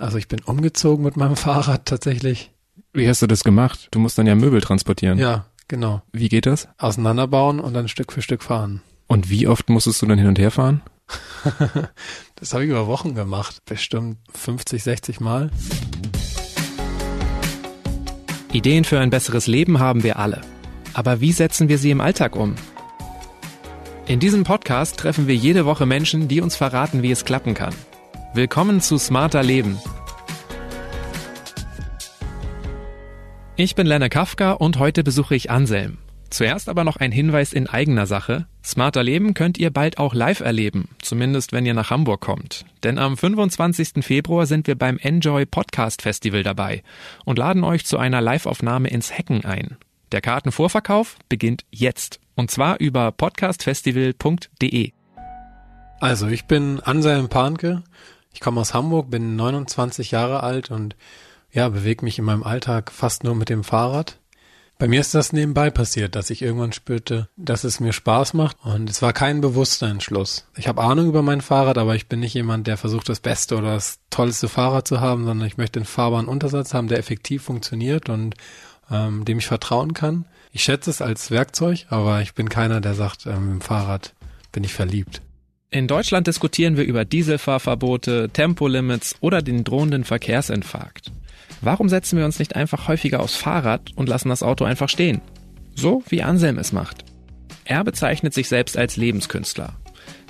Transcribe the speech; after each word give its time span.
Also 0.00 0.16
ich 0.16 0.28
bin 0.28 0.40
umgezogen 0.40 1.04
mit 1.04 1.16
meinem 1.16 1.36
Fahrrad 1.36 1.84
tatsächlich. 1.84 2.50
Wie 2.92 3.06
hast 3.06 3.22
du 3.22 3.26
das 3.26 3.44
gemacht? 3.44 3.88
Du 3.90 3.98
musst 3.98 4.18
dann 4.18 4.26
ja 4.26 4.34
Möbel 4.34 4.60
transportieren. 4.60 5.18
Ja, 5.18 5.44
genau. 5.68 6.02
Wie 6.12 6.28
geht 6.28 6.46
das? 6.46 6.68
Auseinanderbauen 6.78 7.60
und 7.60 7.74
dann 7.74 7.86
Stück 7.86 8.12
für 8.12 8.22
Stück 8.22 8.42
fahren. 8.42 8.80
Und 9.06 9.28
wie 9.28 9.46
oft 9.46 9.68
musstest 9.68 10.00
du 10.00 10.06
dann 10.06 10.18
hin 10.18 10.26
und 10.26 10.38
her 10.38 10.50
fahren? 10.50 10.80
das 12.36 12.54
habe 12.54 12.64
ich 12.64 12.70
über 12.70 12.86
Wochen 12.86 13.14
gemacht. 13.14 13.62
Bestimmt 13.66 14.16
50, 14.34 14.82
60 14.82 15.20
Mal. 15.20 15.50
Ideen 18.52 18.84
für 18.84 18.98
ein 18.98 19.10
besseres 19.10 19.46
Leben 19.46 19.78
haben 19.78 20.02
wir 20.02 20.18
alle. 20.18 20.40
Aber 20.94 21.20
wie 21.20 21.32
setzen 21.32 21.68
wir 21.68 21.78
sie 21.78 21.90
im 21.90 22.00
Alltag 22.00 22.36
um? 22.36 22.54
In 24.06 24.18
diesem 24.18 24.44
Podcast 24.44 24.96
treffen 24.96 25.28
wir 25.28 25.36
jede 25.36 25.66
Woche 25.66 25.86
Menschen, 25.86 26.26
die 26.26 26.40
uns 26.40 26.56
verraten, 26.56 27.02
wie 27.02 27.12
es 27.12 27.24
klappen 27.24 27.54
kann. 27.54 27.74
Willkommen 28.32 28.80
zu 28.80 28.96
Smarter 28.96 29.42
Leben. 29.42 29.76
Ich 33.56 33.74
bin 33.74 33.88
Lenne 33.88 34.08
Kafka 34.08 34.52
und 34.52 34.78
heute 34.78 35.02
besuche 35.02 35.34
ich 35.34 35.50
Anselm. 35.50 35.98
Zuerst 36.30 36.68
aber 36.68 36.84
noch 36.84 36.96
ein 36.96 37.10
Hinweis 37.10 37.52
in 37.52 37.66
eigener 37.66 38.06
Sache. 38.06 38.46
Smarter 38.64 39.02
Leben 39.02 39.34
könnt 39.34 39.58
ihr 39.58 39.72
bald 39.72 39.98
auch 39.98 40.14
live 40.14 40.38
erleben, 40.38 40.90
zumindest 41.02 41.52
wenn 41.52 41.66
ihr 41.66 41.74
nach 41.74 41.90
Hamburg 41.90 42.20
kommt. 42.20 42.66
Denn 42.84 42.98
am 42.98 43.16
25. 43.16 44.04
Februar 44.04 44.46
sind 44.46 44.68
wir 44.68 44.78
beim 44.78 44.98
Enjoy 44.98 45.44
Podcast 45.44 46.00
Festival 46.00 46.44
dabei 46.44 46.84
und 47.24 47.36
laden 47.36 47.64
euch 47.64 47.84
zu 47.84 47.98
einer 47.98 48.20
Liveaufnahme 48.20 48.90
ins 48.90 49.12
Hacken 49.12 49.44
ein. 49.44 49.76
Der 50.12 50.20
Kartenvorverkauf 50.20 51.16
beginnt 51.28 51.64
jetzt 51.72 52.20
und 52.36 52.52
zwar 52.52 52.78
über 52.78 53.10
podcastfestival.de. 53.10 54.92
Also, 56.00 56.28
ich 56.28 56.46
bin 56.46 56.80
Anselm 56.80 57.28
Panke. 57.28 57.82
Ich 58.32 58.40
komme 58.40 58.60
aus 58.60 58.74
Hamburg, 58.74 59.10
bin 59.10 59.36
29 59.36 60.10
Jahre 60.10 60.42
alt 60.42 60.70
und 60.70 60.96
ja, 61.52 61.68
bewege 61.68 62.04
mich 62.04 62.18
in 62.18 62.24
meinem 62.24 62.44
Alltag 62.44 62.92
fast 62.92 63.24
nur 63.24 63.34
mit 63.34 63.48
dem 63.48 63.64
Fahrrad. 63.64 64.18
Bei 64.80 64.88
mir 64.88 65.00
ist 65.00 65.14
das 65.14 65.34
nebenbei 65.34 65.68
passiert, 65.68 66.14
dass 66.14 66.30
ich 66.30 66.40
irgendwann 66.40 66.72
spürte, 66.72 67.28
dass 67.36 67.64
es 67.64 67.80
mir 67.80 67.92
Spaß 67.92 68.32
macht 68.32 68.56
und 68.64 68.88
es 68.88 69.02
war 69.02 69.12
kein 69.12 69.42
bewusster 69.42 69.88
Entschluss. 69.88 70.46
Ich 70.56 70.68
habe 70.68 70.82
Ahnung 70.82 71.06
über 71.06 71.20
mein 71.20 71.42
Fahrrad, 71.42 71.76
aber 71.76 71.96
ich 71.96 72.08
bin 72.08 72.20
nicht 72.20 72.32
jemand, 72.32 72.66
der 72.66 72.78
versucht, 72.78 73.10
das 73.10 73.20
beste 73.20 73.58
oder 73.58 73.74
das 73.74 73.98
tollste 74.08 74.48
Fahrrad 74.48 74.88
zu 74.88 75.00
haben, 75.00 75.26
sondern 75.26 75.46
ich 75.46 75.58
möchte 75.58 75.80
einen 75.80 75.84
fahrbaren 75.84 76.28
Untersatz 76.28 76.72
haben, 76.72 76.88
der 76.88 76.98
effektiv 76.98 77.42
funktioniert 77.42 78.08
und 78.08 78.36
ähm, 78.90 79.26
dem 79.26 79.38
ich 79.38 79.46
vertrauen 79.46 79.92
kann. 79.92 80.24
Ich 80.50 80.62
schätze 80.62 80.88
es 80.88 81.02
als 81.02 81.30
Werkzeug, 81.30 81.84
aber 81.90 82.22
ich 82.22 82.32
bin 82.32 82.48
keiner, 82.48 82.80
der 82.80 82.94
sagt, 82.94 83.26
ähm, 83.26 83.52
im 83.52 83.60
Fahrrad 83.60 84.14
bin 84.50 84.64
ich 84.64 84.72
verliebt. 84.72 85.20
In 85.72 85.86
Deutschland 85.86 86.26
diskutieren 86.26 86.76
wir 86.76 86.82
über 86.82 87.04
Dieselfahrverbote, 87.04 88.30
Tempolimits 88.32 89.14
oder 89.20 89.40
den 89.40 89.62
drohenden 89.62 90.02
Verkehrsinfarkt. 90.02 91.12
Warum 91.60 91.88
setzen 91.88 92.18
wir 92.18 92.24
uns 92.24 92.40
nicht 92.40 92.56
einfach 92.56 92.88
häufiger 92.88 93.20
aufs 93.20 93.36
Fahrrad 93.36 93.92
und 93.94 94.08
lassen 94.08 94.30
das 94.30 94.42
Auto 94.42 94.64
einfach 94.64 94.88
stehen? 94.88 95.20
So 95.76 96.02
wie 96.08 96.22
Anselm 96.22 96.58
es 96.58 96.72
macht. 96.72 97.04
Er 97.64 97.84
bezeichnet 97.84 98.34
sich 98.34 98.48
selbst 98.48 98.76
als 98.76 98.96
Lebenskünstler. 98.96 99.74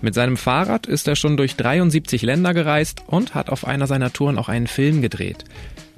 Mit 0.02 0.12
seinem 0.12 0.36
Fahrrad 0.36 0.86
ist 0.86 1.08
er 1.08 1.16
schon 1.16 1.38
durch 1.38 1.56
73 1.56 2.20
Länder 2.20 2.52
gereist 2.52 3.04
und 3.06 3.34
hat 3.34 3.48
auf 3.48 3.66
einer 3.66 3.86
seiner 3.86 4.12
Touren 4.12 4.36
auch 4.36 4.50
einen 4.50 4.66
Film 4.66 5.00
gedreht. 5.00 5.47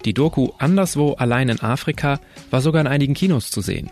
Die 0.04 0.14
Doku 0.14 0.50
Anderswo 0.58 1.14
allein 1.14 1.48
in 1.48 1.60
Afrika 1.60 2.20
war 2.52 2.60
sogar 2.60 2.80
in 2.80 2.86
einigen 2.86 3.14
Kinos 3.14 3.50
zu 3.50 3.60
sehen. 3.60 3.90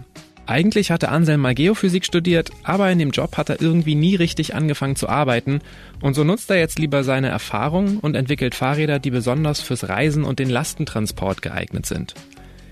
Eigentlich 0.51 0.91
hatte 0.91 1.11
Anselm 1.11 1.43
mal 1.43 1.55
Geophysik 1.55 2.05
studiert, 2.05 2.51
aber 2.65 2.91
in 2.91 2.98
dem 2.98 3.12
Job 3.12 3.37
hat 3.37 3.51
er 3.51 3.62
irgendwie 3.62 3.95
nie 3.95 4.17
richtig 4.17 4.53
angefangen 4.53 4.97
zu 4.97 5.09
arbeiten 5.09 5.61
und 6.03 6.15
so 6.15 6.25
nutzt 6.25 6.51
er 6.51 6.59
jetzt 6.59 6.81
lieber 6.81 7.05
seine 7.05 7.29
Erfahrung 7.29 7.98
und 7.98 8.17
entwickelt 8.17 8.57
Fahrräder, 8.57 8.98
die 8.98 9.12
besonders 9.12 9.61
fürs 9.61 9.89
Reisen 9.89 10.25
und 10.25 10.41
den 10.41 10.51
Lastentransport 10.51 11.41
geeignet 11.41 11.87
sind. 11.87 12.15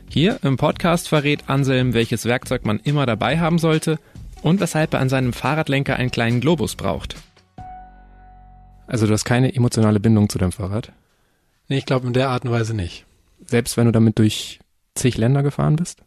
Hier 0.09 0.41
im 0.43 0.57
Podcast 0.57 1.07
verrät 1.07 1.49
Anselm, 1.49 1.95
welches 1.95 2.25
Werkzeug 2.25 2.67
man 2.67 2.81
immer 2.81 3.07
dabei 3.07 3.39
haben 3.39 3.61
sollte 3.61 4.01
und 4.43 4.59
weshalb 4.59 4.95
er 4.95 4.99
an 4.99 5.09
seinem 5.09 5.33
Fahrradlenker 5.33 5.95
einen 5.95 6.11
kleinen 6.11 6.41
Globus 6.41 6.75
braucht. 6.75 7.15
Also 8.89 9.07
du 9.07 9.13
hast 9.13 9.25
keine 9.25 9.55
emotionale 9.55 10.01
Bindung 10.01 10.29
zu 10.29 10.39
deinem 10.39 10.51
Fahrrad? 10.51 10.91
Nee, 11.69 11.79
ich 11.79 11.87
glaube 11.87 12.09
in 12.09 12.13
der 12.13 12.31
Art 12.31 12.45
und 12.45 12.51
Weise 12.51 12.75
nicht. 12.75 13.07
Selbst 13.47 13.77
wenn 13.77 13.87
du 13.87 13.93
damit 13.93 14.19
durch 14.19 14.59
zig 14.97 15.17
Länder 15.17 15.45
gefahren 15.45 15.77
bist? 15.77 16.03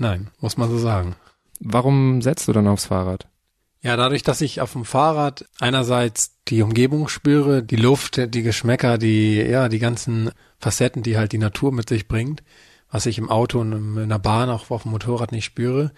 Nein, 0.00 0.28
muss 0.40 0.56
man 0.56 0.70
so 0.70 0.78
sagen. 0.78 1.14
Warum 1.60 2.22
setzt 2.22 2.48
du 2.48 2.54
dann 2.54 2.66
aufs 2.66 2.86
Fahrrad? 2.86 3.26
Ja, 3.82 3.96
dadurch, 3.98 4.22
dass 4.22 4.40
ich 4.40 4.62
auf 4.62 4.72
dem 4.72 4.86
Fahrrad 4.86 5.44
einerseits 5.58 6.38
die 6.48 6.62
Umgebung 6.62 7.08
spüre, 7.08 7.62
die 7.62 7.76
Luft, 7.76 8.18
die 8.34 8.42
Geschmäcker, 8.42 8.96
die, 8.96 9.36
ja, 9.36 9.68
die 9.68 9.78
ganzen 9.78 10.30
Facetten, 10.58 11.02
die 11.02 11.18
halt 11.18 11.32
die 11.32 11.38
Natur 11.38 11.70
mit 11.70 11.90
sich 11.90 12.08
bringt, 12.08 12.42
was 12.90 13.04
ich 13.04 13.18
im 13.18 13.28
Auto 13.28 13.60
und 13.60 13.98
in 13.98 14.08
der 14.08 14.18
Bahn, 14.18 14.48
auch 14.48 14.70
auf 14.70 14.84
dem 14.84 14.92
Motorrad 14.92 15.32
nicht 15.32 15.44
spüre. 15.44 15.92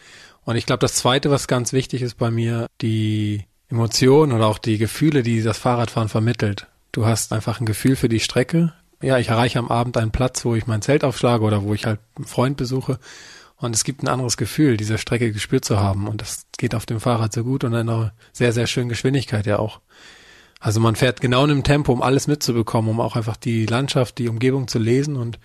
Und 0.44 0.56
ich 0.56 0.66
glaube, 0.66 0.80
das 0.80 0.96
zweite, 0.96 1.30
was 1.30 1.46
ganz 1.46 1.72
wichtig 1.72 2.02
ist 2.02 2.16
bei 2.16 2.32
mir, 2.32 2.66
die 2.80 3.44
Emotionen 3.68 4.32
oder 4.32 4.48
auch 4.48 4.58
die 4.58 4.78
Gefühle, 4.78 5.22
die 5.22 5.42
das 5.42 5.58
Fahrradfahren 5.58 6.08
vermittelt. 6.08 6.66
Du 6.90 7.06
hast 7.06 7.32
einfach 7.32 7.60
ein 7.60 7.66
Gefühl 7.66 7.94
für 7.94 8.08
die 8.08 8.20
Strecke. 8.20 8.72
Ja, 9.00 9.18
ich 9.18 9.28
erreiche 9.28 9.60
am 9.60 9.68
Abend 9.68 9.96
einen 9.96 10.10
Platz, 10.10 10.44
wo 10.44 10.56
ich 10.56 10.66
mein 10.66 10.82
Zelt 10.82 11.04
aufschlage 11.04 11.44
oder 11.44 11.62
wo 11.62 11.72
ich 11.72 11.86
halt 11.86 12.00
einen 12.16 12.26
Freund 12.26 12.56
besuche 12.56 12.98
und 13.62 13.76
es 13.76 13.84
gibt 13.84 14.02
ein 14.02 14.08
anderes 14.08 14.36
Gefühl, 14.36 14.76
diese 14.76 14.98
Strecke 14.98 15.30
gespürt 15.30 15.64
zu 15.64 15.78
haben. 15.78 16.08
Und 16.08 16.20
das 16.20 16.46
geht 16.58 16.74
auf 16.74 16.84
dem 16.84 16.98
Fahrrad 16.98 17.32
so 17.32 17.44
gut 17.44 17.62
und 17.62 17.72
in 17.72 17.88
einer 17.88 18.12
sehr, 18.32 18.52
sehr 18.52 18.66
schönen 18.66 18.88
Geschwindigkeit 18.88 19.46
ja 19.46 19.60
auch. 19.60 19.80
Also 20.58 20.80
man 20.80 20.96
fährt 20.96 21.20
genau 21.20 21.44
in 21.44 21.52
einem 21.52 21.62
Tempo, 21.62 21.92
um 21.92 22.02
alles 22.02 22.26
mitzubekommen, 22.26 22.90
um 22.90 23.00
auch 23.00 23.14
einfach 23.14 23.36
die 23.36 23.64
Landschaft, 23.66 24.18
die 24.18 24.28
Umgebung 24.28 24.66
zu 24.66 24.80
lesen 24.80 25.16
und 25.16 25.38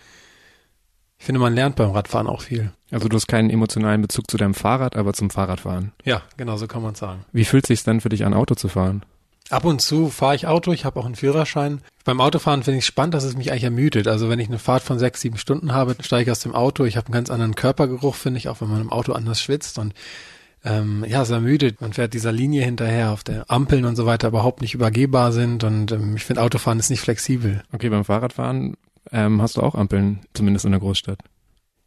ich 1.20 1.26
finde, 1.26 1.40
man 1.40 1.54
lernt 1.54 1.76
beim 1.76 1.92
Radfahren 1.92 2.28
auch 2.28 2.42
viel. 2.42 2.72
Also 2.92 3.08
du 3.08 3.16
hast 3.16 3.28
keinen 3.28 3.50
emotionalen 3.50 4.02
Bezug 4.02 4.30
zu 4.30 4.38
deinem 4.38 4.54
Fahrrad, 4.54 4.96
aber 4.96 5.14
zum 5.14 5.30
Fahrradfahren. 5.30 5.92
Ja, 6.04 6.24
genau 6.38 6.58
so 6.58 6.68
kann 6.68 6.82
man 6.82 6.96
sagen. 6.96 7.24
Wie 7.32 7.46
fühlt 7.46 7.66
es 7.66 7.68
sich 7.68 7.84
dann 7.84 8.02
für 8.02 8.10
dich 8.10 8.26
an, 8.26 8.34
Auto 8.34 8.56
zu 8.56 8.68
fahren? 8.68 9.04
Ab 9.50 9.64
und 9.64 9.82
zu 9.82 10.10
fahre 10.10 10.36
ich 10.36 10.46
Auto, 10.46 10.74
ich 10.74 10.84
habe 10.84 11.00
auch 11.00 11.06
einen 11.06 11.16
Führerschein. 11.16 11.82
Beim 12.04 12.20
Autofahren 12.20 12.64
finde 12.64 12.80
ich 12.80 12.84
es 12.84 12.88
spannend, 12.88 13.14
dass 13.14 13.24
es 13.24 13.38
mich 13.38 13.52
eigentlich 13.52 13.64
ermüdet. 13.64 14.08
Also 14.08 14.30
wenn 14.30 14.40
ich 14.40 14.50
eine 14.50 14.60
Fahrt 14.60 14.84
von 14.84 15.00
sechs, 15.00 15.22
sieben 15.22 15.38
Stunden 15.38 15.74
habe, 15.74 15.96
steige 16.02 16.24
ich 16.24 16.32
aus 16.32 16.42
dem 16.42 16.54
Auto. 16.54 16.84
Ich 16.84 16.98
habe 16.98 17.08
einen 17.08 17.14
ganz 17.14 17.30
anderen 17.30 17.56
Körpergeruch, 17.56 18.16
finde 18.16 18.40
ich, 18.40 18.50
auch 18.50 18.60
wenn 18.60 18.70
man 18.70 18.82
im 18.82 18.92
Auto 18.92 19.14
anders 19.14 19.42
schwitzt. 19.42 19.80
Und 19.80 19.94
ähm, 20.66 21.06
ja, 21.08 21.22
es 21.22 21.30
ermüdet. 21.30 21.80
Man 21.80 21.94
fährt 21.94 22.14
dieser 22.14 22.34
Linie 22.34 22.64
hinterher, 22.66 23.12
auf 23.12 23.24
der 23.24 23.50
Ampeln 23.50 23.86
und 23.86 23.96
so 23.96 24.06
weiter 24.06 24.28
überhaupt 24.28 24.62
nicht 24.62 24.74
übergehbar 24.74 25.32
sind. 25.32 25.64
Und 25.64 25.94
ähm, 25.94 26.18
ich 26.18 26.26
finde, 26.26 26.42
Autofahren 26.42 26.80
ist 26.80 26.90
nicht 26.90 27.02
flexibel. 27.02 27.64
Okay, 27.72 27.90
beim 27.90 28.04
Fahrradfahren 28.04 28.76
ähm, 29.12 29.42
hast 29.42 29.56
du 29.56 29.62
auch 29.62 29.76
Ampeln, 29.76 30.20
zumindest 30.34 30.66
in 30.66 30.72
der 30.72 30.82
Großstadt. 30.82 31.20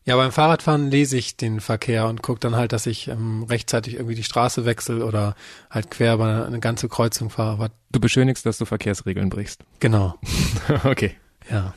Ja, 0.05 0.17
beim 0.17 0.33
Fahrradfahren 0.33 0.91
lese 0.91 1.19
ich 1.19 1.37
den 1.37 1.61
Verkehr 1.61 2.09
und 2.09 2.23
gucke 2.23 2.41
dann 2.41 2.57
halt, 2.57 2.73
dass 2.73 2.87
ich 2.87 3.09
ähm, 3.09 3.43
rechtzeitig 3.45 3.95
irgendwie 3.95 4.15
die 4.15 4.25
Straße 4.25 4.65
wechsle 4.65 5.05
oder 5.05 5.35
halt 5.71 5.91
quer 5.91 6.15
über 6.15 6.47
eine 6.47 6.61
ganze 6.61 6.89
Kreuzung 6.89 7.29
fahre. 7.29 7.71
Du 7.93 8.01
beschönigst, 8.01 8.47
dass 8.47 8.59
du 8.59 8.65
Verkehrsregeln 8.65 9.29
brichst. 9.29 9.63
Genau. 9.79 10.15
okay. 10.85 11.17
Ja. 11.51 11.75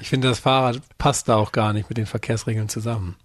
Ich 0.00 0.08
finde, 0.08 0.28
das 0.28 0.40
Fahrrad 0.40 0.80
passt 0.98 1.28
da 1.28 1.36
auch 1.36 1.52
gar 1.52 1.72
nicht 1.72 1.88
mit 1.88 1.98
den 1.98 2.06
Verkehrsregeln 2.06 2.68
zusammen. 2.68 3.16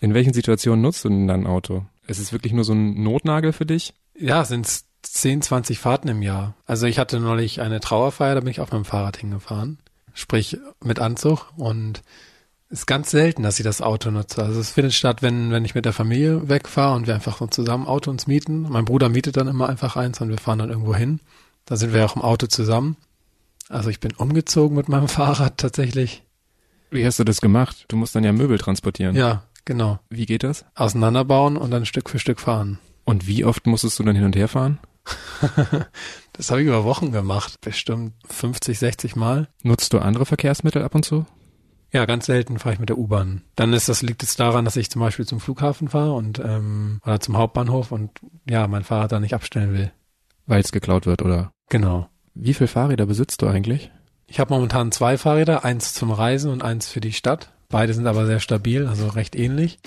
In 0.00 0.14
welchen 0.14 0.34
Situationen 0.34 0.82
nutzt 0.82 1.04
du 1.04 1.08
denn 1.08 1.26
dein 1.26 1.46
Auto? 1.46 1.84
Ist 2.06 2.18
es 2.18 2.32
wirklich 2.32 2.52
nur 2.52 2.64
so 2.64 2.74
ein 2.74 3.02
Notnagel 3.02 3.52
für 3.52 3.66
dich? 3.66 3.94
Ja, 4.16 4.44
sind 4.44 4.66
es 4.66 4.84
10, 5.02 5.42
20 5.42 5.78
Fahrten 5.78 6.08
im 6.08 6.22
Jahr. 6.22 6.54
Also 6.66 6.86
ich 6.86 6.98
hatte 6.98 7.20
neulich 7.20 7.60
eine 7.60 7.80
Trauerfeier, 7.80 8.34
da 8.34 8.40
bin 8.40 8.50
ich 8.50 8.60
auf 8.60 8.72
meinem 8.72 8.84
Fahrrad 8.84 9.16
hingefahren. 9.16 9.78
Sprich 10.12 10.58
mit 10.82 11.00
Anzug 11.00 11.52
und 11.56 12.02
ist 12.70 12.86
ganz 12.86 13.10
selten, 13.10 13.42
dass 13.42 13.58
ich 13.58 13.64
das 13.64 13.82
Auto 13.82 14.10
nutze. 14.10 14.42
Also 14.42 14.60
es 14.60 14.70
findet 14.70 14.94
statt, 14.94 15.22
wenn, 15.22 15.50
wenn 15.50 15.64
ich 15.64 15.74
mit 15.74 15.84
der 15.84 15.92
Familie 15.92 16.48
wegfahre 16.48 16.94
und 16.94 17.06
wir 17.06 17.14
einfach 17.14 17.38
so 17.38 17.46
zusammen 17.46 17.86
Auto 17.86 18.10
uns 18.10 18.26
mieten. 18.26 18.62
Mein 18.68 18.84
Bruder 18.84 19.08
mietet 19.08 19.36
dann 19.36 19.48
immer 19.48 19.68
einfach 19.68 19.96
eins 19.96 20.20
und 20.20 20.30
wir 20.30 20.38
fahren 20.38 20.58
dann 20.58 20.70
irgendwo 20.70 20.94
hin. 20.94 21.20
Da 21.66 21.76
sind 21.76 21.92
wir 21.92 22.04
auch 22.04 22.16
im 22.16 22.22
Auto 22.22 22.46
zusammen. 22.46 22.96
Also 23.68 23.90
ich 23.90 24.00
bin 24.00 24.12
umgezogen 24.12 24.76
mit 24.76 24.88
meinem 24.88 25.08
Fahrrad 25.08 25.58
tatsächlich. 25.58 26.22
Wie 26.90 27.04
hast 27.04 27.18
du 27.18 27.24
das 27.24 27.40
gemacht? 27.40 27.86
Du 27.88 27.96
musst 27.96 28.14
dann 28.14 28.24
ja 28.24 28.32
Möbel 28.32 28.58
transportieren. 28.58 29.16
Ja, 29.16 29.44
genau. 29.64 29.98
Wie 30.10 30.26
geht 30.26 30.42
das? 30.42 30.64
Auseinanderbauen 30.74 31.56
und 31.56 31.70
dann 31.70 31.86
Stück 31.86 32.08
für 32.08 32.18
Stück 32.18 32.40
fahren. 32.40 32.78
Und 33.04 33.26
wie 33.26 33.44
oft 33.44 33.66
musstest 33.66 33.98
du 33.98 34.02
dann 34.02 34.16
hin 34.16 34.24
und 34.24 34.36
her 34.36 34.48
fahren? 34.48 34.78
das 36.32 36.50
habe 36.50 36.62
ich 36.62 36.68
über 36.68 36.84
Wochen 36.84 37.12
gemacht. 37.12 37.60
Bestimmt 37.60 38.14
50, 38.28 38.78
60 38.78 39.16
Mal. 39.16 39.48
Nutzt 39.62 39.92
du 39.92 39.98
andere 39.98 40.24
Verkehrsmittel 40.24 40.82
ab 40.82 40.94
und 40.94 41.04
zu? 41.04 41.26
Ja, 41.94 42.06
ganz 42.06 42.26
selten 42.26 42.58
fahre 42.58 42.74
ich 42.74 42.80
mit 42.80 42.88
der 42.88 42.98
U-Bahn. 42.98 43.42
Dann 43.54 43.72
ist 43.72 43.88
das, 43.88 44.02
liegt 44.02 44.24
es 44.24 44.34
daran, 44.34 44.64
dass 44.64 44.74
ich 44.74 44.90
zum 44.90 45.00
Beispiel 45.00 45.26
zum 45.26 45.38
Flughafen 45.38 45.86
fahre 45.86 46.14
und 46.14 46.40
ähm, 46.40 47.00
oder 47.06 47.20
zum 47.20 47.36
Hauptbahnhof 47.36 47.92
und 47.92 48.10
ja, 48.50 48.66
mein 48.66 48.82
Fahrrad 48.82 49.12
da 49.12 49.20
nicht 49.20 49.32
abstellen 49.32 49.72
will. 49.72 49.92
Weil 50.44 50.60
es 50.60 50.72
geklaut 50.72 51.06
wird, 51.06 51.22
oder? 51.22 51.52
Genau. 51.68 52.08
Wie 52.34 52.52
viele 52.52 52.66
Fahrräder 52.66 53.06
besitzt 53.06 53.42
du 53.42 53.46
eigentlich? 53.46 53.92
Ich 54.26 54.40
habe 54.40 54.52
momentan 54.52 54.90
zwei 54.90 55.16
Fahrräder, 55.16 55.64
eins 55.64 55.94
zum 55.94 56.10
Reisen 56.10 56.50
und 56.50 56.64
eins 56.64 56.88
für 56.88 57.00
die 57.00 57.12
Stadt. 57.12 57.52
Beide 57.68 57.94
sind 57.94 58.08
aber 58.08 58.26
sehr 58.26 58.40
stabil, 58.40 58.88
also 58.88 59.06
recht 59.06 59.36
ähnlich. 59.36 59.78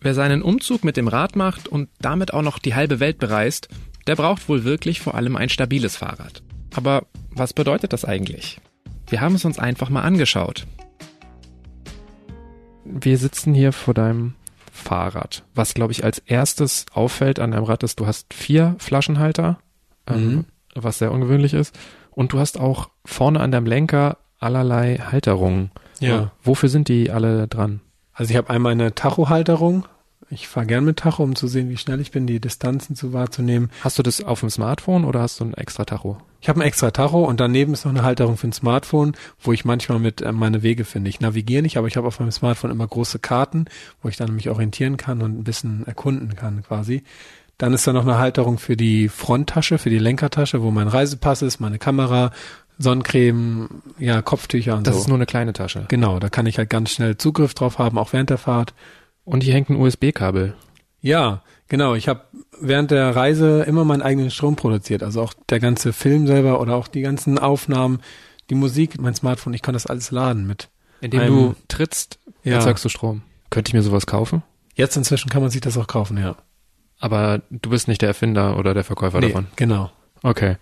Wer 0.00 0.14
seinen 0.14 0.42
Umzug 0.42 0.84
mit 0.84 0.96
dem 0.96 1.08
Rad 1.08 1.34
macht 1.34 1.66
und 1.66 1.88
damit 2.00 2.32
auch 2.32 2.42
noch 2.42 2.60
die 2.60 2.76
halbe 2.76 3.00
Welt 3.00 3.18
bereist, 3.18 3.68
der 4.06 4.14
braucht 4.14 4.48
wohl 4.48 4.62
wirklich 4.62 5.00
vor 5.00 5.16
allem 5.16 5.34
ein 5.34 5.48
stabiles 5.48 5.96
Fahrrad. 5.96 6.44
Aber 6.72 7.06
was 7.32 7.52
bedeutet 7.52 7.92
das 7.92 8.04
eigentlich? 8.04 8.60
Wir 9.08 9.20
haben 9.20 9.34
es 9.34 9.44
uns 9.44 9.58
einfach 9.58 9.90
mal 9.90 10.02
angeschaut. 10.02 10.68
Wir 12.92 13.18
sitzen 13.18 13.54
hier 13.54 13.72
vor 13.72 13.94
deinem 13.94 14.34
Fahrrad. 14.72 15.42
Was, 15.54 15.74
glaube 15.74 15.92
ich, 15.92 16.04
als 16.04 16.18
erstes 16.18 16.86
auffällt 16.92 17.38
an 17.38 17.50
deinem 17.52 17.64
Rad 17.64 17.82
ist, 17.82 18.00
du 18.00 18.06
hast 18.06 18.32
vier 18.32 18.76
Flaschenhalter, 18.78 19.58
ähm, 20.06 20.28
Mhm. 20.34 20.44
was 20.74 20.98
sehr 20.98 21.12
ungewöhnlich 21.12 21.54
ist. 21.54 21.78
Und 22.10 22.32
du 22.32 22.38
hast 22.38 22.58
auch 22.58 22.90
vorne 23.04 23.40
an 23.40 23.50
deinem 23.52 23.66
Lenker 23.66 24.18
allerlei 24.38 24.98
Halterungen. 24.98 25.70
Ja. 26.00 26.30
Wofür 26.42 26.68
sind 26.68 26.88
die 26.88 27.10
alle 27.10 27.46
dran? 27.48 27.80
Also 28.12 28.30
ich 28.30 28.36
habe 28.36 28.50
einmal 28.50 28.72
eine 28.72 28.94
Tachohalterung. 28.94 29.86
Ich 30.32 30.46
fahre 30.46 30.66
gern 30.66 30.84
mit 30.84 30.98
Tacho, 30.98 31.24
um 31.24 31.34
zu 31.34 31.48
sehen, 31.48 31.68
wie 31.70 31.76
schnell 31.76 32.00
ich 32.00 32.12
bin, 32.12 32.26
die 32.28 32.40
Distanzen 32.40 32.94
zu 32.94 33.12
wahrzunehmen. 33.12 33.68
Hast 33.82 33.98
du 33.98 34.02
das 34.04 34.22
auf 34.22 34.40
dem 34.40 34.50
Smartphone 34.50 35.04
oder 35.04 35.20
hast 35.20 35.40
du 35.40 35.44
ein 35.44 35.54
extra 35.54 35.84
Tacho? 35.84 36.18
Ich 36.40 36.48
habe 36.48 36.60
ein 36.60 36.66
extra 36.66 36.92
Tacho 36.92 37.24
und 37.24 37.40
daneben 37.40 37.72
ist 37.72 37.84
noch 37.84 37.92
eine 37.92 38.04
Halterung 38.04 38.36
für 38.36 38.46
ein 38.46 38.52
Smartphone, 38.52 39.14
wo 39.40 39.52
ich 39.52 39.64
manchmal 39.64 39.98
mit 39.98 40.22
äh, 40.22 40.30
meine 40.32 40.62
Wege 40.62 40.84
finde. 40.84 41.10
Ich 41.10 41.20
navigiere 41.20 41.62
nicht, 41.62 41.76
aber 41.76 41.88
ich 41.88 41.96
habe 41.96 42.06
auf 42.06 42.20
meinem 42.20 42.30
Smartphone 42.30 42.70
immer 42.70 42.86
große 42.86 43.18
Karten, 43.18 43.64
wo 44.02 44.08
ich 44.08 44.16
dann 44.16 44.34
mich 44.34 44.48
orientieren 44.48 44.96
kann 44.96 45.20
und 45.20 45.38
ein 45.38 45.44
bisschen 45.44 45.84
erkunden 45.86 46.36
kann 46.36 46.62
quasi. 46.62 47.02
Dann 47.58 47.74
ist 47.74 47.86
da 47.86 47.92
noch 47.92 48.02
eine 48.06 48.16
Halterung 48.18 48.58
für 48.58 48.76
die 48.76 49.08
Fronttasche, 49.08 49.78
für 49.78 49.90
die 49.90 49.98
Lenkertasche, 49.98 50.62
wo 50.62 50.70
mein 50.70 50.88
Reisepass 50.88 51.42
ist, 51.42 51.58
meine 51.60 51.78
Kamera, 51.78 52.30
Sonnencreme, 52.78 53.68
ja, 53.98 54.22
Kopftücher 54.22 54.76
und 54.76 54.86
Das 54.86 54.94
so. 54.94 55.00
ist 55.02 55.08
nur 55.08 55.18
eine 55.18 55.26
kleine 55.26 55.52
Tasche. 55.52 55.84
genau, 55.88 56.18
da 56.18 56.28
kann 56.30 56.46
ich 56.46 56.56
halt 56.56 56.70
ganz 56.70 56.90
schnell 56.92 57.18
Zugriff 57.18 57.52
drauf 57.52 57.78
haben, 57.78 57.98
auch 57.98 58.12
während 58.12 58.30
der 58.30 58.38
Fahrt. 58.38 58.72
Und 59.30 59.42
hier 59.42 59.54
hängt 59.54 59.70
ein 59.70 59.76
USB-Kabel. 59.76 60.54
Ja, 61.00 61.42
genau. 61.68 61.94
Ich 61.94 62.08
habe 62.08 62.22
während 62.60 62.90
der 62.90 63.14
Reise 63.16 63.62
immer 63.62 63.84
meinen 63.84 64.02
eigenen 64.02 64.30
Strom 64.30 64.56
produziert. 64.56 65.02
Also 65.02 65.22
auch 65.22 65.32
der 65.48 65.60
ganze 65.60 65.92
Film 65.92 66.26
selber 66.26 66.60
oder 66.60 66.74
auch 66.76 66.88
die 66.88 67.00
ganzen 67.02 67.38
Aufnahmen, 67.38 68.00
die 68.50 68.54
Musik, 68.54 69.00
mein 69.00 69.14
Smartphone, 69.14 69.54
ich 69.54 69.62
kann 69.62 69.72
das 69.74 69.86
alles 69.86 70.10
laden 70.10 70.46
mit. 70.46 70.68
Indem 71.00 71.20
Einem- 71.20 71.34
du 71.36 71.54
trittst, 71.68 72.18
Ja. 72.42 72.56
erzeugst 72.56 72.84
du 72.84 72.88
Strom. 72.88 73.22
Könnte 73.48 73.70
ich 73.70 73.74
mir 73.74 73.82
sowas 73.82 74.06
kaufen? 74.06 74.42
Jetzt 74.74 74.96
inzwischen 74.96 75.30
kann 75.30 75.42
man 75.42 75.50
sich 75.50 75.60
das 75.60 75.78
auch 75.78 75.86
kaufen, 75.86 76.18
ja. 76.18 76.36
Aber 76.98 77.40
du 77.50 77.70
bist 77.70 77.88
nicht 77.88 78.02
der 78.02 78.08
Erfinder 78.10 78.58
oder 78.58 78.74
der 78.74 78.84
Verkäufer 78.84 79.20
davon. 79.20 79.46
genau. 79.56 79.90
Okay. 80.22 80.56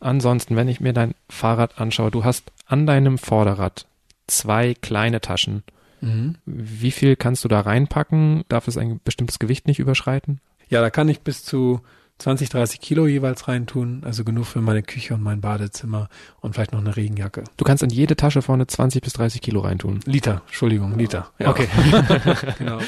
Ansonsten, 0.00 0.54
wenn 0.56 0.68
ich 0.68 0.80
mir 0.80 0.92
dein 0.92 1.14
Fahrrad 1.28 1.80
anschaue, 1.80 2.10
du 2.10 2.24
hast 2.24 2.44
an 2.66 2.86
deinem 2.86 3.18
Vorderrad 3.18 3.86
zwei 4.26 4.74
kleine 4.74 5.20
Taschen. 5.20 5.62
Mhm. 6.02 6.36
Wie 6.44 6.90
viel 6.90 7.16
kannst 7.16 7.44
du 7.44 7.48
da 7.48 7.60
reinpacken? 7.60 8.44
Darf 8.48 8.68
es 8.68 8.76
ein 8.76 9.00
bestimmtes 9.02 9.38
Gewicht 9.38 9.66
nicht 9.66 9.78
überschreiten? 9.78 10.40
Ja, 10.68 10.80
da 10.80 10.90
kann 10.90 11.08
ich 11.08 11.20
bis 11.20 11.44
zu 11.44 11.80
20, 12.18 12.50
30 12.50 12.80
Kilo 12.80 13.06
jeweils 13.06 13.48
reintun. 13.48 14.02
Also 14.04 14.24
genug 14.24 14.46
für 14.46 14.60
meine 14.60 14.82
Küche 14.82 15.14
und 15.14 15.22
mein 15.22 15.40
Badezimmer 15.40 16.08
und 16.40 16.54
vielleicht 16.54 16.72
noch 16.72 16.80
eine 16.80 16.96
Regenjacke. 16.96 17.44
Du 17.56 17.64
kannst 17.64 17.82
in 17.82 17.90
jede 17.90 18.16
Tasche 18.16 18.42
vorne 18.42 18.66
20 18.66 19.02
bis 19.02 19.12
30 19.14 19.40
Kilo 19.40 19.60
reintun. 19.60 20.00
Liter, 20.04 20.42
Entschuldigung, 20.46 20.96
Liter. 20.98 21.30
Ja. 21.38 21.50
Okay. 21.50 21.68
genau. 22.58 22.78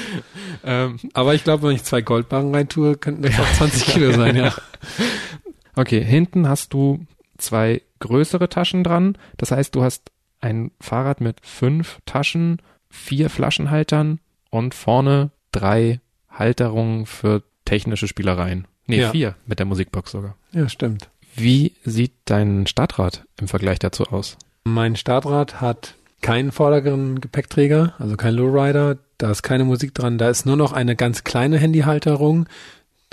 ähm, 0.65 0.99
Aber 1.15 1.35
ich 1.35 1.45
glaube, 1.45 1.69
wenn 1.69 1.75
ich 1.75 1.85
zwei 1.85 2.03
Goldbarren 2.03 2.55
reintue, 2.55 2.97
könnten 2.97 3.23
das 3.23 3.39
auch 3.39 3.53
20 3.55 3.87
Kilo 3.87 4.13
sein, 4.13 4.37
ja. 4.37 4.55
okay, 5.77 6.03
hinten 6.03 6.49
hast 6.49 6.73
du 6.73 7.07
zwei 7.39 7.83
größere 8.01 8.49
Taschen 8.49 8.85
dran. 8.85 9.19
Das 9.37 9.51
heißt, 9.51 9.75
du 9.75 9.83
hast 9.83 10.11
ein 10.41 10.71
Fahrrad 10.81 11.21
mit 11.21 11.39
fünf 11.43 11.99
Taschen, 12.07 12.59
vier 12.95 13.29
Flaschenhaltern 13.31 14.21
und 14.51 14.75
vorne 14.75 15.31
drei 15.53 16.01
Halterungen 16.31 17.07
für 17.07 17.43
technische 17.65 18.09
Spielereien. 18.09 18.67
Nee, 18.87 19.01
Ja. 19.01 19.11
vier 19.11 19.35
mit 19.47 19.59
der 19.59 19.67
Musikbox 19.67 20.13
sogar. 20.13 20.37
Ja, 20.53 20.69
stimmt. 20.69 21.09
Wie 21.37 21.73
sieht 21.85 22.13
dein 22.27 22.67
Startrad 22.67 23.25
im 23.41 23.49
Vergleich 23.49 23.79
dazu 23.79 24.05
aus? 24.05 24.37
Mein 24.65 24.95
Startrad 24.97 25.61
hat 25.61 25.95
keinen 26.21 26.53
vorderen 26.53 27.21
Gepäckträger, 27.21 27.95
also 27.99 28.17
kein 28.17 28.35
Lowrider. 28.35 28.99
Da 29.19 29.31
ist 29.31 29.43
keine 29.43 29.65
Musik 29.65 29.95
dran. 29.95 30.17
Da 30.19 30.29
ist 30.31 30.47
nur 30.47 30.57
noch 30.57 30.73
eine 30.73 30.97
ganz 30.97 31.25
kleine 31.25 31.59
Handyhalterung, 31.59 32.47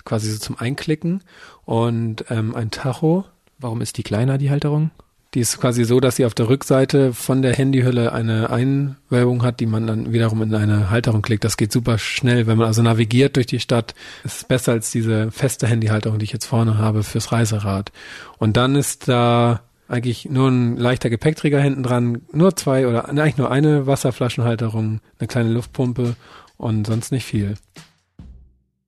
quasi 0.05 0.31
so 0.31 0.39
zum 0.39 0.57
Einklicken 0.59 1.23
und 1.65 2.25
ähm, 2.29 2.55
ein 2.55 2.71
Tacho. 2.71 3.25
Warum 3.57 3.81
ist 3.81 3.97
die 3.97 4.03
kleiner, 4.03 4.37
die 4.37 4.49
Halterung? 4.49 4.91
Die 5.33 5.39
ist 5.39 5.61
quasi 5.61 5.85
so, 5.85 6.01
dass 6.01 6.17
sie 6.17 6.25
auf 6.25 6.33
der 6.33 6.49
Rückseite 6.49 7.13
von 7.13 7.41
der 7.41 7.53
Handyhülle 7.53 8.11
eine 8.11 8.49
Einwölbung 8.49 9.43
hat, 9.43 9.61
die 9.61 9.65
man 9.65 9.87
dann 9.87 10.11
wiederum 10.11 10.41
in 10.41 10.53
eine 10.53 10.89
Halterung 10.89 11.21
klickt. 11.21 11.45
Das 11.45 11.55
geht 11.55 11.71
super 11.71 11.97
schnell. 11.97 12.47
Wenn 12.47 12.57
man 12.57 12.67
also 12.67 12.81
navigiert 12.81 13.37
durch 13.37 13.45
die 13.45 13.61
Stadt, 13.61 13.95
ist 14.25 14.37
es 14.37 14.43
besser 14.43 14.73
als 14.73 14.91
diese 14.91 15.31
feste 15.31 15.67
Handyhalterung, 15.67 16.19
die 16.19 16.25
ich 16.25 16.33
jetzt 16.33 16.47
vorne 16.47 16.77
habe 16.77 17.03
fürs 17.03 17.31
Reiserad. 17.31 17.93
Und 18.39 18.57
dann 18.57 18.75
ist 18.75 19.07
da 19.07 19.61
eigentlich 19.87 20.25
nur 20.29 20.49
ein 20.49 20.75
leichter 20.75 21.09
Gepäckträger 21.09 21.61
hinten 21.61 21.83
dran, 21.83 22.23
nur 22.33 22.53
zwei 22.57 22.85
oder 22.87 23.07
eigentlich 23.07 23.37
nur 23.37 23.51
eine 23.51 23.87
Wasserflaschenhalterung, 23.87 24.99
eine 25.17 25.27
kleine 25.27 25.51
Luftpumpe 25.51 26.17
und 26.57 26.87
sonst 26.87 27.13
nicht 27.13 27.25
viel. 27.25 27.55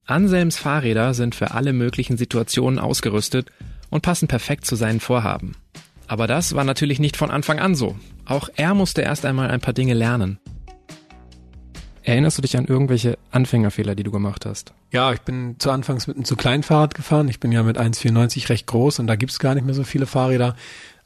Anselms 0.04 0.58
Fahrräder 0.58 1.14
sind 1.14 1.34
für 1.34 1.52
alle 1.52 1.72
möglichen 1.72 2.18
Situationen 2.18 2.78
ausgerüstet 2.78 3.50
und 3.88 4.02
passen 4.02 4.28
perfekt 4.28 4.66
zu 4.66 4.76
seinen 4.76 5.00
Vorhaben. 5.00 5.56
Aber 6.06 6.26
das 6.26 6.54
war 6.54 6.64
natürlich 6.64 6.98
nicht 6.98 7.16
von 7.16 7.30
Anfang 7.30 7.58
an 7.58 7.74
so. 7.74 7.96
Auch 8.24 8.48
er 8.56 8.74
musste 8.74 9.02
erst 9.02 9.24
einmal 9.24 9.50
ein 9.50 9.60
paar 9.60 9.74
Dinge 9.74 9.94
lernen. 9.94 10.38
Erinnerst 12.02 12.36
du 12.36 12.42
dich 12.42 12.58
an 12.58 12.66
irgendwelche 12.66 13.16
Anfängerfehler, 13.30 13.94
die 13.94 14.02
du 14.02 14.10
gemacht 14.10 14.44
hast? 14.44 14.74
Ja, 14.90 15.14
ich 15.14 15.22
bin 15.22 15.56
zu 15.58 15.70
Anfangs 15.70 16.06
mit 16.06 16.16
einem 16.16 16.26
zu 16.26 16.36
kleinen 16.36 16.62
Fahrrad 16.62 16.94
gefahren. 16.94 17.28
Ich 17.28 17.40
bin 17.40 17.50
ja 17.50 17.62
mit 17.62 17.78
1,94 17.78 18.50
recht 18.50 18.66
groß 18.66 18.98
und 18.98 19.06
da 19.06 19.16
gibt's 19.16 19.38
gar 19.38 19.54
nicht 19.54 19.64
mehr 19.64 19.74
so 19.74 19.84
viele 19.84 20.04
Fahrräder. 20.04 20.54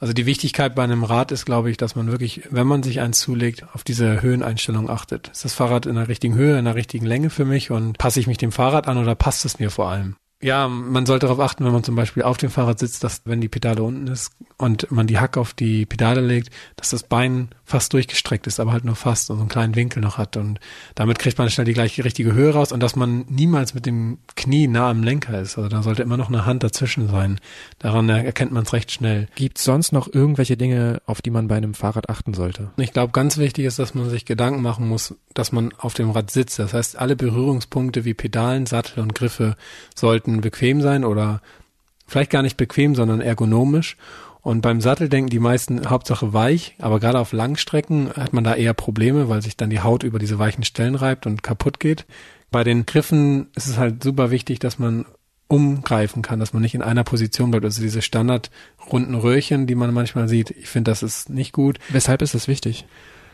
Also 0.00 0.12
die 0.12 0.26
Wichtigkeit 0.26 0.74
bei 0.74 0.82
einem 0.82 1.04
Rad 1.04 1.30
ist, 1.30 1.44
glaube 1.44 1.70
ich, 1.70 1.76
dass 1.76 1.94
man 1.94 2.10
wirklich, 2.10 2.42
wenn 2.50 2.66
man 2.66 2.82
sich 2.82 3.00
eins 3.00 3.20
zulegt, 3.20 3.64
auf 3.74 3.84
diese 3.84 4.22
Höheneinstellung 4.22 4.90
achtet. 4.90 5.28
Ist 5.28 5.44
das 5.44 5.54
Fahrrad 5.54 5.86
in 5.86 5.94
der 5.94 6.08
richtigen 6.08 6.34
Höhe, 6.34 6.58
in 6.58 6.64
der 6.64 6.74
richtigen 6.74 7.06
Länge 7.06 7.30
für 7.30 7.44
mich 7.44 7.70
und 7.70 7.96
passe 7.96 8.18
ich 8.18 8.26
mich 8.26 8.38
dem 8.38 8.50
Fahrrad 8.50 8.88
an 8.88 8.98
oder 8.98 9.14
passt 9.14 9.44
es 9.44 9.60
mir 9.60 9.70
vor 9.70 9.88
allem? 9.88 10.16
Ja, 10.40 10.68
man 10.68 11.04
sollte 11.04 11.26
darauf 11.26 11.40
achten, 11.40 11.64
wenn 11.64 11.72
man 11.72 11.82
zum 11.82 11.96
Beispiel 11.96 12.22
auf 12.22 12.36
dem 12.36 12.50
Fahrrad 12.50 12.78
sitzt, 12.78 13.02
dass 13.02 13.22
wenn 13.24 13.40
die 13.40 13.48
Pedale 13.48 13.82
unten 13.82 14.06
ist 14.06 14.32
und 14.56 14.90
man 14.92 15.08
die 15.08 15.18
Hacke 15.18 15.40
auf 15.40 15.52
die 15.52 15.84
Pedale 15.84 16.20
legt, 16.20 16.50
dass 16.76 16.90
das 16.90 17.02
Bein 17.02 17.48
fast 17.68 17.92
durchgestreckt 17.92 18.46
ist, 18.46 18.60
aber 18.60 18.72
halt 18.72 18.86
nur 18.86 18.96
fast 18.96 19.28
und 19.28 19.36
so 19.36 19.42
einen 19.42 19.50
kleinen 19.50 19.76
Winkel 19.76 20.00
noch 20.00 20.16
hat. 20.16 20.38
Und 20.38 20.58
damit 20.94 21.18
kriegt 21.18 21.36
man 21.36 21.50
schnell 21.50 21.66
die 21.66 21.74
gleiche 21.74 22.02
richtige 22.02 22.32
Höhe 22.32 22.52
raus 22.54 22.72
und 22.72 22.82
dass 22.82 22.96
man 22.96 23.26
niemals 23.28 23.74
mit 23.74 23.84
dem 23.84 24.18
Knie 24.36 24.66
nah 24.68 24.88
am 24.88 25.02
Lenker 25.02 25.38
ist. 25.38 25.58
Also 25.58 25.68
da 25.68 25.82
sollte 25.82 26.02
immer 26.02 26.16
noch 26.16 26.28
eine 26.28 26.46
Hand 26.46 26.62
dazwischen 26.62 27.08
sein. 27.08 27.38
Daran 27.78 28.08
erkennt 28.08 28.52
man 28.52 28.62
es 28.62 28.72
recht 28.72 28.90
schnell. 28.90 29.28
Gibt 29.34 29.58
sonst 29.58 29.92
noch 29.92 30.08
irgendwelche 30.12 30.56
Dinge, 30.56 31.02
auf 31.04 31.20
die 31.20 31.30
man 31.30 31.46
bei 31.46 31.56
einem 31.56 31.74
Fahrrad 31.74 32.08
achten 32.08 32.32
sollte? 32.32 32.70
Ich 32.78 32.94
glaube, 32.94 33.12
ganz 33.12 33.36
wichtig 33.36 33.66
ist, 33.66 33.78
dass 33.78 33.94
man 33.94 34.08
sich 34.08 34.24
Gedanken 34.24 34.62
machen 34.62 34.88
muss, 34.88 35.14
dass 35.34 35.52
man 35.52 35.72
auf 35.76 35.92
dem 35.92 36.10
Rad 36.10 36.30
sitzt. 36.30 36.58
Das 36.58 36.72
heißt, 36.72 36.96
alle 36.98 37.16
Berührungspunkte 37.16 38.06
wie 38.06 38.14
Pedalen, 38.14 38.64
Sattel 38.64 39.02
und 39.02 39.14
Griffe 39.14 39.56
sollten 39.94 40.40
bequem 40.40 40.80
sein 40.80 41.04
oder 41.04 41.42
vielleicht 42.06 42.30
gar 42.30 42.42
nicht 42.42 42.56
bequem, 42.56 42.94
sondern 42.94 43.20
ergonomisch. 43.20 43.98
Und 44.48 44.62
beim 44.62 44.80
Sattel 44.80 45.10
denken 45.10 45.28
die 45.28 45.40
meisten 45.40 45.90
Hauptsache 45.90 46.32
weich, 46.32 46.74
aber 46.78 47.00
gerade 47.00 47.18
auf 47.18 47.32
Langstrecken 47.32 48.14
hat 48.14 48.32
man 48.32 48.44
da 48.44 48.54
eher 48.54 48.72
Probleme, 48.72 49.28
weil 49.28 49.42
sich 49.42 49.58
dann 49.58 49.68
die 49.68 49.80
Haut 49.80 50.04
über 50.04 50.18
diese 50.18 50.38
weichen 50.38 50.64
Stellen 50.64 50.94
reibt 50.94 51.26
und 51.26 51.42
kaputt 51.42 51.78
geht. 51.80 52.06
Bei 52.50 52.64
den 52.64 52.86
Griffen 52.86 53.48
ist 53.56 53.66
es 53.66 53.76
halt 53.76 54.02
super 54.02 54.30
wichtig, 54.30 54.58
dass 54.58 54.78
man 54.78 55.04
umgreifen 55.48 56.22
kann, 56.22 56.40
dass 56.40 56.54
man 56.54 56.62
nicht 56.62 56.74
in 56.74 56.80
einer 56.80 57.04
Position 57.04 57.50
bleibt. 57.50 57.66
Also 57.66 57.82
diese 57.82 58.00
standardrunden 58.00 59.16
Röhrchen, 59.16 59.66
die 59.66 59.74
man 59.74 59.92
manchmal 59.92 60.28
sieht, 60.28 60.50
ich 60.52 60.68
finde, 60.68 60.92
das 60.92 61.02
ist 61.02 61.28
nicht 61.28 61.52
gut 61.52 61.78
Weshalb 61.90 62.22
ist 62.22 62.32
das 62.32 62.48
wichtig? 62.48 62.86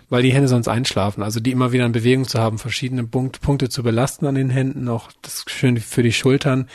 weil 0.09 0.23
die 0.23 0.33
Hände 0.33 0.49
sonst 0.49 0.68
einschlafen. 0.68 1.23
Also 1.23 1.40
die 1.40 1.50
immer 1.50 1.73
wieder 1.73 1.87
in 1.87 1.92
Bewegung 1.92 2.26
zu 2.26 2.38
haben, 2.38 2.59
verschiedene 2.59 3.04
Punkt, 3.04 3.40
Punkte 3.40 3.68
zu 3.68 3.83
belasten 3.83 4.26
an 4.26 4.35
den 4.35 4.50
Händen, 4.50 4.88
auch 4.88 5.11
das 5.23 5.38
ist 5.38 5.50
schön 5.50 5.76
für 5.78 6.02
die 6.02 6.12
Schultern. 6.12 6.68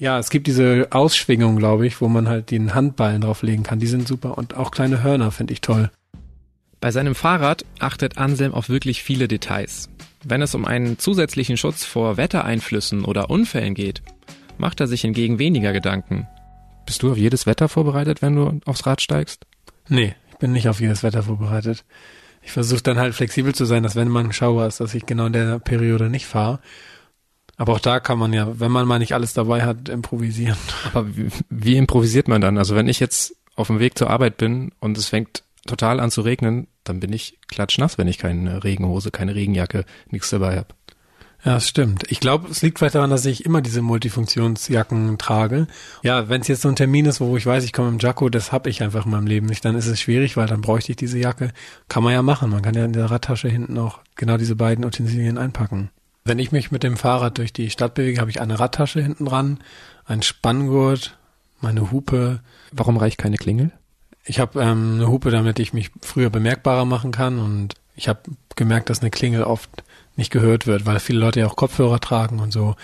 Ja, 0.00 0.18
es 0.18 0.30
gibt 0.30 0.46
diese 0.46 0.86
Ausschwingung, 0.90 1.56
glaube 1.56 1.86
ich, 1.86 2.00
wo 2.00 2.08
man 2.08 2.28
halt 2.28 2.52
den 2.52 2.74
Handballen 2.74 3.20
drauflegen 3.20 3.64
kann. 3.64 3.80
Die 3.80 3.88
sind 3.88 4.06
super 4.06 4.38
und 4.38 4.56
auch 4.56 4.70
kleine 4.70 5.02
Hörner 5.02 5.32
finde 5.32 5.52
ich 5.52 5.60
toll. 5.60 5.90
Bei 6.80 6.92
seinem 6.92 7.16
Fahrrad 7.16 7.64
achtet 7.80 8.16
Anselm 8.16 8.54
auf 8.54 8.68
wirklich 8.68 9.02
viele 9.02 9.26
Details. 9.26 9.88
Wenn 10.22 10.40
es 10.40 10.54
um 10.54 10.64
einen 10.64 10.98
zusätzlichen 11.00 11.56
Schutz 11.56 11.84
vor 11.84 12.16
Wettereinflüssen 12.16 13.04
oder 13.04 13.30
Unfällen 13.30 13.74
geht, 13.74 14.02
macht 14.56 14.80
er 14.80 14.86
sich 14.86 15.00
hingegen 15.00 15.40
weniger 15.40 15.72
Gedanken. 15.72 16.28
Bist 16.86 17.02
du 17.02 17.10
auf 17.10 17.18
jedes 17.18 17.46
Wetter 17.46 17.68
vorbereitet, 17.68 18.22
wenn 18.22 18.36
du 18.36 18.60
aufs 18.66 18.86
Rad 18.86 19.02
steigst? 19.02 19.46
Nee, 19.88 20.14
ich 20.30 20.36
bin 20.38 20.52
nicht 20.52 20.68
auf 20.68 20.80
jedes 20.80 21.02
Wetter 21.02 21.24
vorbereitet. 21.24 21.84
Ich 22.42 22.52
versuche 22.52 22.82
dann 22.82 22.98
halt 22.98 23.14
flexibel 23.14 23.52
zu 23.52 23.64
sein, 23.64 23.82
dass 23.82 23.96
wenn 23.96 24.08
mal 24.08 24.24
ein 24.24 24.32
Schauer 24.32 24.66
ist, 24.66 24.78
dass 24.78 24.94
ich 24.94 25.06
genau 25.06 25.26
in 25.26 25.32
der 25.32 25.58
Periode 25.58 26.08
nicht 26.08 26.26
fahre. 26.26 26.60
Aber 27.58 27.74
auch 27.74 27.80
da 27.80 27.98
kann 28.00 28.18
man 28.18 28.32
ja, 28.32 28.58
wenn 28.60 28.70
man 28.70 28.86
mal 28.86 29.00
nicht 29.00 29.12
alles 29.14 29.34
dabei 29.34 29.64
hat, 29.64 29.88
improvisieren. 29.88 30.56
Aber 30.94 31.16
wie, 31.16 31.28
wie 31.50 31.76
improvisiert 31.76 32.28
man 32.28 32.40
dann? 32.40 32.56
Also 32.56 32.74
wenn 32.76 32.88
ich 32.88 33.00
jetzt 33.00 33.34
auf 33.56 33.66
dem 33.66 33.80
Weg 33.80 33.98
zur 33.98 34.08
Arbeit 34.08 34.36
bin 34.36 34.70
und 34.78 34.96
es 34.96 35.08
fängt 35.08 35.42
total 35.66 35.98
an 35.98 36.12
zu 36.12 36.20
regnen, 36.20 36.68
dann 36.84 37.00
bin 37.00 37.12
ich 37.12 37.36
klatschnass, 37.48 37.98
wenn 37.98 38.08
ich 38.08 38.18
keine 38.18 38.62
Regenhose, 38.62 39.10
keine 39.10 39.34
Regenjacke, 39.34 39.84
nichts 40.10 40.30
dabei 40.30 40.56
habe. 40.56 40.68
Ja, 41.44 41.54
das 41.54 41.68
stimmt. 41.68 42.04
Ich 42.10 42.18
glaube, 42.18 42.48
es 42.48 42.62
liegt 42.62 42.78
vielleicht 42.78 42.96
daran, 42.96 43.10
dass 43.10 43.24
ich 43.24 43.44
immer 43.44 43.60
diese 43.60 43.80
Multifunktionsjacken 43.80 45.18
trage. 45.18 45.68
Ja, 46.02 46.28
wenn 46.28 46.40
es 46.40 46.48
jetzt 46.48 46.62
so 46.62 46.68
ein 46.68 46.74
Termin 46.74 47.06
ist, 47.06 47.20
wo 47.20 47.36
ich 47.36 47.46
weiß, 47.46 47.62
ich 47.64 47.72
komme 47.72 47.88
im 47.88 47.98
Jacko, 48.00 48.28
das 48.28 48.50
habe 48.50 48.70
ich 48.70 48.82
einfach 48.82 49.04
in 49.04 49.12
meinem 49.12 49.26
Leben 49.28 49.46
nicht, 49.46 49.64
dann 49.64 49.76
ist 49.76 49.86
es 49.86 50.00
schwierig, 50.00 50.36
weil 50.36 50.48
dann 50.48 50.62
bräuchte 50.62 50.92
ich 50.92 50.96
diese 50.96 51.18
Jacke. 51.18 51.52
Kann 51.88 52.02
man 52.02 52.12
ja 52.12 52.22
machen. 52.22 52.50
Man 52.50 52.62
kann 52.62 52.74
ja 52.74 52.84
in 52.84 52.92
der 52.92 53.10
Radtasche 53.10 53.48
hinten 53.48 53.78
auch 53.78 54.00
genau 54.16 54.36
diese 54.36 54.56
beiden 54.56 54.84
Utensilien 54.84 55.38
einpacken. 55.38 55.90
Wenn 56.28 56.38
ich 56.38 56.52
mich 56.52 56.70
mit 56.70 56.82
dem 56.82 56.98
Fahrrad 56.98 57.38
durch 57.38 57.54
die 57.54 57.70
Stadt 57.70 57.94
bewege, 57.94 58.20
habe 58.20 58.30
ich 58.30 58.42
eine 58.42 58.60
Radtasche 58.60 59.00
hinten 59.00 59.24
dran, 59.24 59.60
ein 60.04 60.20
Spanngurt, 60.20 61.16
meine 61.62 61.90
Hupe. 61.90 62.40
Warum 62.70 62.98
reicht 62.98 63.16
keine 63.16 63.38
Klingel? 63.38 63.72
Ich 64.24 64.38
habe 64.38 64.60
ähm, 64.60 64.96
eine 64.96 65.08
Hupe, 65.08 65.30
damit 65.30 65.58
ich 65.58 65.72
mich 65.72 65.90
früher 66.02 66.28
bemerkbarer 66.28 66.84
machen 66.84 67.12
kann 67.12 67.38
und 67.38 67.74
ich 67.96 68.08
habe 68.08 68.20
gemerkt, 68.56 68.90
dass 68.90 69.00
eine 69.00 69.08
Klingel 69.08 69.42
oft 69.42 69.70
nicht 70.16 70.30
gehört 70.30 70.66
wird, 70.66 70.84
weil 70.84 71.00
viele 71.00 71.18
Leute 71.18 71.40
ja 71.40 71.46
auch 71.46 71.56
Kopfhörer 71.56 71.98
tragen 71.98 72.40
und 72.40 72.52
so 72.52 72.76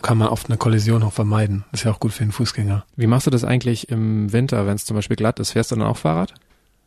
kann 0.00 0.16
man 0.16 0.28
oft 0.28 0.48
eine 0.48 0.56
Kollision 0.56 1.02
auch 1.02 1.12
vermeiden. 1.12 1.64
Das 1.72 1.80
ist 1.80 1.84
ja 1.84 1.92
auch 1.92 2.00
gut 2.00 2.12
für 2.12 2.22
den 2.22 2.32
Fußgänger. 2.32 2.84
Wie 2.94 3.08
machst 3.08 3.26
du 3.26 3.30
das 3.32 3.42
eigentlich 3.42 3.88
im 3.88 4.32
Winter, 4.32 4.64
wenn 4.66 4.76
es 4.76 4.84
zum 4.84 4.94
Beispiel 4.94 5.16
glatt 5.16 5.40
ist? 5.40 5.50
Fährst 5.50 5.72
du 5.72 5.76
dann 5.76 5.86
auch 5.86 5.96
Fahrrad? 5.96 6.34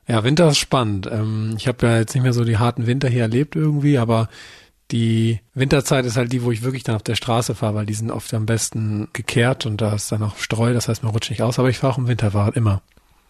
Ja, 0.08 0.24
Winter 0.24 0.48
ist 0.48 0.60
spannend. 0.60 1.10
Ähm, 1.12 1.56
ich 1.58 1.68
habe 1.68 1.86
ja 1.86 1.98
jetzt 1.98 2.14
nicht 2.14 2.24
mehr 2.24 2.34
so 2.34 2.46
die 2.46 2.58
harten 2.58 2.88
Winter 2.88 3.10
hier 3.10 3.24
erlebt 3.24 3.56
irgendwie, 3.58 3.98
aber 3.98 4.30
die 4.92 5.40
Winterzeit 5.54 6.06
ist 6.06 6.18
halt 6.18 6.32
die, 6.32 6.44
wo 6.44 6.52
ich 6.52 6.62
wirklich 6.62 6.84
dann 6.84 6.96
auf 6.96 7.04
der 7.04 7.16
Straße 7.16 7.56
fahre, 7.56 7.76
weil 7.76 7.86
die 7.86 7.94
sind 7.94 8.12
oft 8.12 8.34
am 8.34 8.46
besten 8.46 9.08
gekehrt 9.14 9.66
und 9.66 9.82
da 9.82 9.94
ist 9.94 10.12
dann 10.12 10.24
auch 10.24 10.38
Streu, 10.38 10.74
das 10.74 10.88
heißt 10.88 11.04
man 11.04 11.12
rutscht 11.12 11.32
nicht 11.32 11.42
aus, 11.42 11.60
aber 11.60 11.70
ich 11.70 11.80
fahre 11.80 11.94
auch 11.94 11.98
im 11.98 12.08
Winterfahrrad 12.08 12.56
immer. 12.56 12.82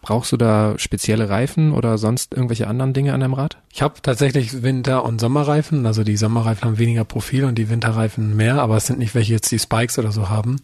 Brauchst 0.02 0.30
du 0.30 0.36
da 0.36 0.78
spezielle 0.78 1.28
Reifen 1.30 1.72
oder 1.72 1.98
sonst 1.98 2.32
irgendwelche 2.32 2.68
anderen 2.68 2.92
Dinge 2.92 3.12
an 3.12 3.20
deinem 3.20 3.34
Rad? 3.34 3.58
Ich 3.72 3.82
habe 3.82 4.00
tatsächlich 4.00 4.62
Winter- 4.62 5.04
und 5.04 5.20
Sommerreifen. 5.20 5.84
Also 5.84 6.04
die 6.04 6.16
Sommerreifen 6.16 6.64
haben 6.64 6.78
weniger 6.78 7.04
Profil 7.04 7.44
und 7.44 7.56
die 7.56 7.68
Winterreifen 7.70 8.36
mehr, 8.36 8.62
aber 8.62 8.76
es 8.76 8.86
sind 8.86 9.00
nicht 9.00 9.16
welche 9.16 9.32
jetzt 9.32 9.50
die 9.50 9.58
Spikes 9.58 9.98
oder 9.98 10.12
so 10.12 10.28
haben. 10.28 10.60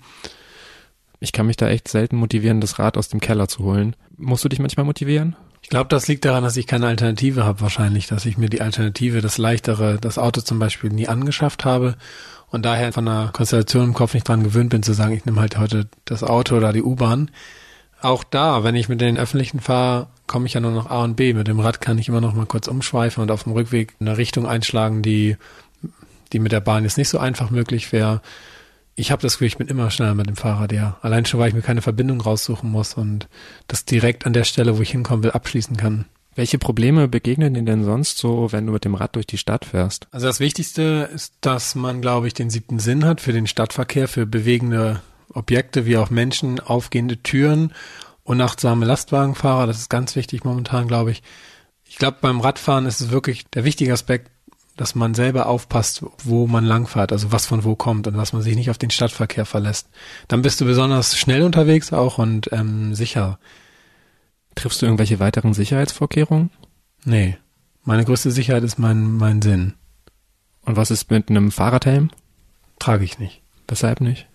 Ich 1.18 1.32
kann 1.32 1.46
mich 1.46 1.56
da 1.56 1.68
echt 1.68 1.88
selten 1.88 2.16
motivieren, 2.16 2.60
das 2.60 2.78
Rad 2.78 2.96
aus 2.96 3.08
dem 3.08 3.18
Keller 3.18 3.48
zu 3.48 3.64
holen. 3.64 3.96
Musst 4.16 4.44
du 4.44 4.48
dich 4.48 4.60
manchmal 4.60 4.86
motivieren? 4.86 5.34
Ich 5.62 5.68
glaube, 5.68 5.88
das 5.88 6.08
liegt 6.08 6.24
daran, 6.24 6.44
dass 6.44 6.56
ich 6.56 6.66
keine 6.66 6.88
Alternative 6.88 7.44
habe 7.44 7.60
wahrscheinlich, 7.60 8.06
dass 8.08 8.26
ich 8.26 8.36
mir 8.36 8.48
die 8.48 8.60
Alternative, 8.60 9.20
das 9.20 9.38
leichtere, 9.38 9.98
das 10.00 10.18
Auto 10.18 10.40
zum 10.40 10.58
Beispiel 10.58 10.90
nie 10.90 11.08
angeschafft 11.08 11.64
habe 11.64 11.96
und 12.50 12.64
daher 12.64 12.92
von 12.92 13.06
der 13.06 13.30
Konstellation 13.32 13.84
im 13.84 13.94
Kopf 13.94 14.12
nicht 14.14 14.28
dran 14.28 14.42
gewöhnt 14.42 14.70
bin 14.70 14.82
zu 14.82 14.92
sagen, 14.92 15.14
ich 15.14 15.24
nehme 15.24 15.40
halt 15.40 15.56
heute 15.56 15.88
das 16.04 16.22
Auto 16.22 16.56
oder 16.56 16.72
die 16.72 16.82
U-Bahn 16.82 17.30
auch 18.02 18.24
da, 18.24 18.64
wenn 18.64 18.74
ich 18.74 18.88
mit 18.88 19.00
den 19.00 19.18
öffentlichen 19.18 19.60
fahre, 19.60 20.08
komme 20.26 20.46
ich 20.46 20.54
ja 20.54 20.60
nur 20.60 20.72
noch 20.72 20.90
A 20.90 21.04
und 21.04 21.16
B. 21.16 21.34
Mit 21.34 21.48
dem 21.48 21.60
Rad 21.60 21.80
kann 21.80 21.98
ich 21.98 22.08
immer 22.08 22.20
noch 22.20 22.34
mal 22.34 22.46
kurz 22.46 22.68
umschweifen 22.68 23.22
und 23.22 23.30
auf 23.30 23.44
dem 23.44 23.52
Rückweg 23.52 23.94
eine 24.00 24.18
Richtung 24.18 24.46
einschlagen, 24.46 25.02
die, 25.02 25.36
die 26.32 26.38
mit 26.38 26.52
der 26.52 26.60
Bahn 26.60 26.84
jetzt 26.84 26.98
nicht 26.98 27.08
so 27.08 27.18
einfach 27.18 27.50
möglich 27.50 27.92
wäre. 27.92 28.20
Ich 28.94 29.10
habe 29.10 29.22
das 29.22 29.34
Gefühl, 29.34 29.46
ich 29.46 29.56
bin 29.56 29.68
immer 29.68 29.90
schneller 29.90 30.14
mit 30.14 30.26
dem 30.26 30.36
Fahrrad, 30.36 30.72
ja. 30.72 30.98
Allein 31.00 31.24
schon, 31.24 31.40
weil 31.40 31.48
ich 31.48 31.54
mir 31.54 31.62
keine 31.62 31.82
Verbindung 31.82 32.20
raussuchen 32.20 32.70
muss 32.70 32.94
und 32.94 33.28
das 33.66 33.84
direkt 33.84 34.26
an 34.26 34.32
der 34.32 34.44
Stelle, 34.44 34.76
wo 34.76 34.82
ich 34.82 34.90
hinkommen 34.90 35.24
will, 35.24 35.30
abschließen 35.30 35.76
kann. 35.76 36.04
Welche 36.34 36.58
Probleme 36.58 37.08
begegnen 37.08 37.52
dir 37.52 37.62
denn 37.62 37.84
sonst 37.84 38.18
so, 38.18 38.52
wenn 38.52 38.66
du 38.66 38.72
mit 38.72 38.84
dem 38.84 38.94
Rad 38.94 39.16
durch 39.16 39.26
die 39.26 39.38
Stadt 39.38 39.66
fährst? 39.66 40.08
Also 40.10 40.26
das 40.26 40.40
Wichtigste 40.40 41.10
ist, 41.14 41.34
dass 41.42 41.74
man, 41.74 42.00
glaube 42.00 42.26
ich, 42.26 42.34
den 42.34 42.48
siebten 42.48 42.78
Sinn 42.78 43.04
hat 43.04 43.20
für 43.20 43.32
den 43.32 43.46
Stadtverkehr, 43.46 44.08
für 44.08 44.24
bewegende 44.24 45.02
Objekte 45.34 45.84
wie 45.84 45.98
auch 45.98 46.10
Menschen, 46.10 46.60
aufgehende 46.60 47.22
Türen, 47.22 47.72
unachtsame 48.24 48.86
Lastwagenfahrer. 48.86 49.66
Das 49.66 49.78
ist 49.78 49.90
ganz 49.90 50.16
wichtig 50.16 50.44
momentan, 50.44 50.88
glaube 50.88 51.10
ich. 51.10 51.22
Ich 51.84 51.96
glaube, 51.96 52.18
beim 52.22 52.40
Radfahren 52.40 52.86
ist 52.86 53.00
es 53.00 53.10
wirklich 53.10 53.46
der 53.50 53.64
wichtige 53.64 53.92
Aspekt, 53.92 54.30
dass 54.76 54.94
man 54.94 55.14
selber 55.14 55.46
aufpasst, 55.46 56.04
wo 56.24 56.46
man 56.46 56.64
langfährt, 56.64 57.12
also 57.12 57.30
was 57.30 57.46
von 57.46 57.64
wo 57.64 57.74
kommt 57.74 58.06
und 58.06 58.14
dass 58.14 58.32
man 58.32 58.42
sich 58.42 58.56
nicht 58.56 58.70
auf 58.70 58.78
den 58.78 58.90
Stadtverkehr 58.90 59.44
verlässt. 59.44 59.88
Dann 60.28 60.42
bist 60.42 60.60
du 60.60 60.64
besonders 60.64 61.16
schnell 61.16 61.42
unterwegs 61.42 61.92
auch 61.92 62.18
und 62.18 62.50
ähm, 62.52 62.94
sicher. 62.94 63.38
Triffst 64.54 64.82
du 64.82 64.86
irgendwelche 64.86 65.20
weiteren 65.20 65.54
Sicherheitsvorkehrungen? 65.54 66.50
Nee. 67.04 67.36
Meine 67.84 68.04
größte 68.04 68.30
Sicherheit 68.30 68.62
ist 68.64 68.78
mein, 68.78 69.16
mein 69.16 69.42
Sinn. 69.42 69.74
Und 70.64 70.76
was 70.76 70.90
ist 70.90 71.10
mit 71.10 71.28
einem 71.28 71.50
Fahrradhelm? 71.50 72.10
Trage 72.78 73.04
ich 73.04 73.18
nicht. 73.18 73.42
Weshalb 73.68 74.00
nicht? 74.00 74.28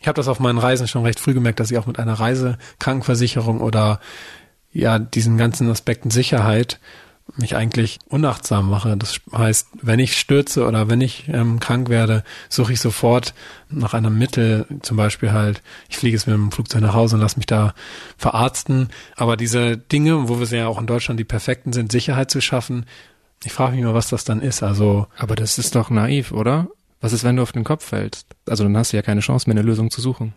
Ich 0.00 0.06
habe 0.06 0.16
das 0.16 0.28
auf 0.28 0.40
meinen 0.40 0.58
Reisen 0.58 0.88
schon 0.88 1.04
recht 1.04 1.20
früh 1.20 1.34
gemerkt, 1.34 1.60
dass 1.60 1.70
ich 1.70 1.78
auch 1.78 1.86
mit 1.86 1.98
einer 1.98 2.14
Reisekrankenversicherung 2.14 3.60
oder 3.60 4.00
ja 4.72 4.98
diesen 4.98 5.38
ganzen 5.38 5.70
Aspekten 5.70 6.10
Sicherheit 6.10 6.80
mich 7.36 7.56
eigentlich 7.56 7.98
unachtsam 8.08 8.68
mache. 8.68 8.96
Das 8.96 9.20
heißt, 9.32 9.68
wenn 9.82 9.98
ich 9.98 10.18
stürze 10.18 10.66
oder 10.66 10.88
wenn 10.88 11.00
ich 11.00 11.28
ähm, 11.28 11.58
krank 11.58 11.88
werde, 11.88 12.22
suche 12.48 12.74
ich 12.74 12.80
sofort 12.80 13.34
nach 13.70 13.94
einem 13.94 14.16
Mittel, 14.18 14.66
zum 14.82 14.96
Beispiel 14.96 15.32
halt, 15.32 15.62
ich 15.88 15.96
fliege 15.96 16.16
jetzt 16.16 16.26
mit 16.26 16.34
dem 16.34 16.52
Flugzeug 16.52 16.82
nach 16.82 16.94
Hause 16.94 17.16
und 17.16 17.22
lasse 17.22 17.38
mich 17.38 17.46
da 17.46 17.74
verarzten. 18.18 18.90
Aber 19.16 19.36
diese 19.36 19.76
Dinge, 19.76 20.28
wo 20.28 20.38
wir 20.38 20.46
ja 20.46 20.66
auch 20.66 20.80
in 20.80 20.86
Deutschland 20.86 21.18
die 21.18 21.24
perfekten 21.24 21.72
sind, 21.72 21.90
Sicherheit 21.90 22.30
zu 22.30 22.40
schaffen, 22.40 22.86
ich 23.42 23.52
frage 23.52 23.76
mich 23.76 23.84
mal, 23.84 23.94
was 23.94 24.08
das 24.08 24.24
dann 24.24 24.40
ist. 24.40 24.62
Also, 24.62 25.06
aber 25.16 25.34
das 25.34 25.58
ist 25.58 25.74
doch 25.74 25.90
naiv, 25.90 26.32
oder? 26.32 26.68
Was 27.00 27.12
ist, 27.12 27.24
wenn 27.24 27.36
du 27.36 27.42
auf 27.42 27.52
den 27.52 27.64
Kopf 27.64 27.84
fällst? 27.84 28.26
Also 28.46 28.64
dann 28.64 28.76
hast 28.76 28.92
du 28.92 28.96
ja 28.96 29.02
keine 29.02 29.20
Chance 29.20 29.48
mehr, 29.48 29.58
eine 29.58 29.66
Lösung 29.66 29.90
zu 29.90 30.00
suchen. 30.00 30.32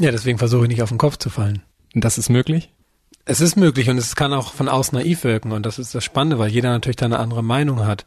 Ja, 0.00 0.10
deswegen 0.10 0.38
versuche 0.38 0.62
ich 0.62 0.68
nicht 0.68 0.82
auf 0.82 0.88
den 0.88 0.98
Kopf 0.98 1.18
zu 1.18 1.28
fallen. 1.28 1.62
Und 1.94 2.04
das 2.04 2.16
ist 2.16 2.30
möglich? 2.30 2.70
Es 3.24 3.40
ist 3.40 3.56
möglich 3.56 3.90
und 3.90 3.98
es 3.98 4.16
kann 4.16 4.32
auch 4.32 4.52
von 4.52 4.68
außen 4.68 4.96
naiv 4.98 5.24
wirken 5.24 5.52
und 5.52 5.64
das 5.66 5.78
ist 5.78 5.94
das 5.94 6.04
Spannende, 6.04 6.38
weil 6.38 6.50
jeder 6.50 6.70
natürlich 6.70 6.96
da 6.96 7.06
eine 7.06 7.18
andere 7.18 7.44
Meinung 7.44 7.86
hat. 7.86 8.06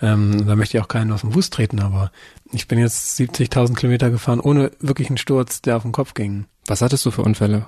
Ähm, 0.00 0.46
da 0.46 0.56
möchte 0.56 0.76
ich 0.76 0.82
auch 0.82 0.88
keinen 0.88 1.12
auf 1.12 1.20
den 1.20 1.32
Fuß 1.32 1.50
treten, 1.50 1.80
aber 1.80 2.10
ich 2.52 2.68
bin 2.68 2.78
jetzt 2.78 3.18
70.000 3.18 3.74
Kilometer 3.74 4.10
gefahren, 4.10 4.40
ohne 4.40 4.72
wirklich 4.80 5.08
einen 5.08 5.18
Sturz, 5.18 5.62
der 5.62 5.76
auf 5.76 5.82
den 5.82 5.92
Kopf 5.92 6.14
ging. 6.14 6.46
Was 6.66 6.82
hattest 6.82 7.06
du 7.06 7.10
für 7.10 7.22
Unfälle? 7.22 7.66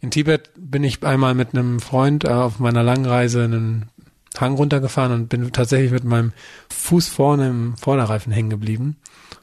In 0.00 0.10
Tibet 0.10 0.50
bin 0.56 0.82
ich 0.82 1.04
einmal 1.04 1.34
mit 1.34 1.54
einem 1.54 1.80
Freund 1.80 2.24
äh, 2.24 2.28
auf 2.28 2.58
meiner 2.58 2.82
langen 2.82 3.06
Reise 3.06 3.44
einen 3.44 3.90
Hang 4.38 4.54
runtergefahren 4.54 5.12
und 5.12 5.28
bin 5.28 5.52
tatsächlich 5.52 5.90
mit 5.90 6.04
meinem 6.04 6.32
Fuß 6.70 7.08
vorne 7.08 7.48
im 7.48 7.76
Vorderreifen 7.76 8.32
hängen 8.32 8.50
geblieben 8.50 8.96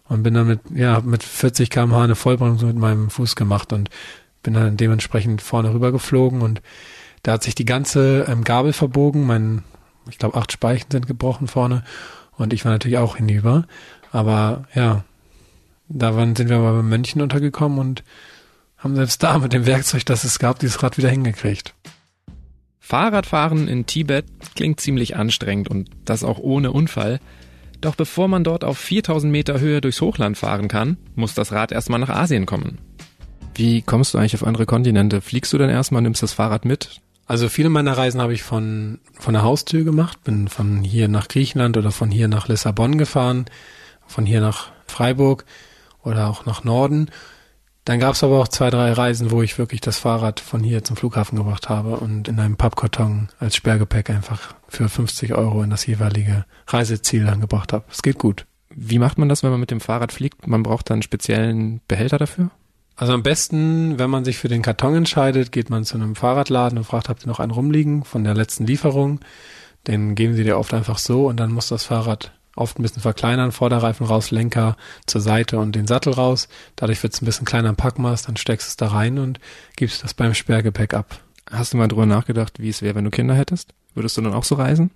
und 0.08 0.24
bin 0.24 0.34
dann 0.34 0.48
mit, 0.48 0.62
ja, 0.74 1.01
mit 1.01 1.24
40 1.24 1.70
kmh 1.70 2.03
eine 2.03 2.15
Vollbremsung 2.15 2.70
mit 2.70 2.77
meinem 2.77 3.10
Fuß 3.10 3.36
gemacht 3.36 3.74
und 3.74 3.89
bin 4.48 4.54
dann 4.54 4.77
dementsprechend 4.77 5.42
vorne 5.42 5.74
rüber 5.74 5.92
geflogen 5.92 6.42
und 6.42 6.62
da 7.22 7.34
hat 7.34 7.44
sich 7.44 7.54
die 7.54 7.66
ganze 7.66 8.25
ähm, 8.30 8.46
Gabel 8.46 8.72
verbogen, 8.72 9.25
mein, 9.25 9.66
ich 10.10 10.20
glaube, 10.20 10.38
acht 10.38 10.54
Speichen 10.54 10.89
sind 10.89 11.06
gebrochen 11.06 11.50
vorne 11.50 11.84
und 12.38 12.54
ich 12.54 12.63
war 12.63 12.72
natürlich 12.72 12.98
auch 12.98 13.18
hinüber. 13.18 13.68
Aber 14.13 14.63
ja, 14.74 15.04
da 15.89 16.16
waren, 16.16 16.34
sind 16.38 16.48
wir 16.48 16.60
mal 16.60 16.72
bei 16.72 16.82
Mönchen 16.82 17.22
untergekommen 17.22 17.77
und 17.77 18.06
haben 18.77 18.96
selbst 18.96 19.22
da 19.22 19.38
mit 19.38 19.51
dem 19.51 19.66
Werkzeug, 19.66 20.06
das 20.06 20.24
es 20.24 20.39
gab, 20.39 20.60
dieses 20.60 20.82
Rad 20.82 20.98
wieder 20.98 21.10
hingekriegt. 21.10 21.74
Fahrradfahren 22.80 23.68
in 23.68 23.86
Tibet 23.86 24.27
klingt 24.56 24.80
ziemlich 24.80 25.18
anstrengend 25.18 25.68
und 25.68 25.89
das 26.06 26.24
auch 26.24 26.39
ohne 26.39 26.72
Unfall. 26.72 27.20
Doch 27.82 27.96
bevor 27.96 28.30
man 28.30 28.46
dort 28.46 28.63
auf 28.63 28.77
4000 28.77 29.30
Meter 29.30 29.60
Höhe 29.60 29.82
durchs 29.82 30.00
Hochland 30.00 30.38
fahren 30.38 30.70
kann, 30.70 30.96
muss 31.16 31.34
das 31.34 31.51
Rad 31.51 31.74
erstmal 31.74 32.00
nach 32.00 32.08
Asien 32.08 32.46
kommen. 32.46 32.77
Wie 33.58 33.82
kommst 33.82 34.14
du 34.14 34.18
eigentlich 34.18 34.36
auf 34.36 34.46
andere 34.46 34.66
Kontinente? 34.66 35.22
Fliegst 35.22 35.52
du 35.52 35.58
dann 35.58 35.70
erstmal, 35.70 36.02
nimmst 36.02 36.24
das 36.24 36.34
Fahrrad 36.34 36.64
mit? 36.64 37.02
Also 37.26 37.50
viele 37.50 37.70
meiner 37.70 37.98
Reisen 37.98 38.22
habe 38.22 38.34
ich 38.34 38.44
von, 38.44 39.00
von 39.20 39.34
der 39.34 39.44
Haustür 39.44 39.84
gemacht, 39.84 40.24
bin 40.24 40.48
von 40.48 40.84
hier 40.84 41.10
nach 41.10 41.28
Griechenland 41.28 41.76
oder 41.76 41.92
von 41.92 42.10
hier 42.10 42.30
nach 42.30 42.48
Lissabon 42.48 42.98
gefahren, 42.98 43.46
von 44.06 44.26
hier 44.26 44.40
nach 44.40 44.72
Freiburg 44.86 45.44
oder 46.04 46.28
auch 46.28 46.46
nach 46.46 46.64
Norden 46.64 47.10
dann 47.88 48.02
gab 48.02 48.16
es 48.16 48.24
aber 48.24 48.42
auch 48.42 48.50
zwei, 48.50 48.70
drei 48.70 48.92
Reisen, 48.92 49.32
wo 49.32 49.42
ich 49.42 49.58
wirklich 49.58 49.80
das 49.80 49.98
Fahrrad 49.98 50.42
von 50.42 50.62
hier 50.62 50.84
zum 50.84 50.98
Flughafen 50.98 51.38
gebracht 51.38 51.70
habe 51.70 51.96
und 51.96 52.28
in 52.28 52.38
einem 52.38 52.58
Pappkarton 52.58 53.30
als 53.40 53.56
Sperrgepäck 53.56 54.10
einfach 54.10 54.56
für 54.68 54.90
50 54.90 55.34
Euro 55.34 55.64
in 55.64 55.70
das 55.70 55.86
jeweilige 55.86 56.44
Reiseziel 56.68 57.24
dann 57.24 57.40
gebracht 57.40 57.72
habe. 57.72 57.86
Es 57.90 58.02
geht 58.02 58.18
gut. 58.18 58.46
Wie 58.70 59.00
macht 59.00 59.18
man 59.18 59.30
das, 59.30 59.42
wenn 59.42 59.52
man 59.52 59.62
mit 59.62 59.72
dem 59.72 59.80
Fahrrad 59.80 60.12
fliegt? 60.12 60.48
Man 60.48 60.64
braucht 60.64 60.90
dann 60.90 60.96
einen 60.96 61.02
speziellen 61.02 61.80
Behälter 61.88 62.18
dafür? 62.18 62.52
Also 62.98 63.13
am 63.13 63.22
besten, 63.22 64.00
wenn 64.00 64.10
man 64.10 64.25
sich 64.25 64.39
für 64.39 64.48
den 64.48 64.63
Karton 64.63 64.96
entscheidet, 64.96 65.51
geht 65.51 65.70
man 65.70 65.86
zu 65.86 65.96
einem 65.96 66.16
Fahrradladen 66.16 66.80
und 66.80 66.84
fragt, 66.84 67.10
habt 67.10 67.24
ihr 67.24 67.27
noch 67.27 67.39
einen 67.39 67.51
rumliegen 67.51 68.04
von 68.04 68.24
der 68.24 68.34
letzten 68.34 68.66
Lieferung? 68.66 69.20
Den 69.86 70.16
geben 70.16 70.34
sie 70.34 70.44
dir 70.44 70.58
oft 70.58 70.74
einfach 70.74 70.98
so 70.98 71.27
und 71.27 71.39
dann 71.39 71.51
muss 71.51 71.68
das 71.68 71.84
Fahrrad 71.84 72.34
oft 72.56 72.80
ein 72.80 72.82
bisschen 72.82 73.04
verkleinern, 73.04 73.51
Vorderreifen 73.51 74.08
raus, 74.08 74.32
Lenker 74.32 74.75
zur 75.06 75.22
Seite 75.22 75.60
und 75.60 75.75
den 75.75 75.86
Sattel 75.86 76.13
raus. 76.13 76.48
Dadurch 76.75 77.04
wird 77.04 77.13
es 77.13 77.22
ein 77.22 77.25
bisschen 77.25 77.46
kleiner 77.46 77.70
im 77.70 77.75
Packmaß, 77.75 78.24
dann 78.24 78.36
steckst 78.36 78.68
du 78.68 78.70
es 78.72 78.77
da 78.77 78.88
rein 78.88 79.20
und 79.20 79.39
gibst 79.75 80.04
das 80.04 80.16
beim 80.16 80.34
Sperrgepäck 80.34 80.96
ab. 80.96 81.20
Hast 81.51 81.74
du 81.74 81.77
mal 81.77 81.88
drüber 81.88 82.08
nachgedacht, 82.08 82.60
wie 82.60 82.70
es 82.70 82.82
wäre, 82.82 82.96
wenn 82.96 83.06
du 83.06 83.12
Kinder 83.12 83.36
hättest? 83.36 83.75
Würdest 83.94 84.18
du 84.18 84.22
dann 84.22 84.34
auch 84.34 84.44
so 84.44 84.56
reisen? 84.56 84.89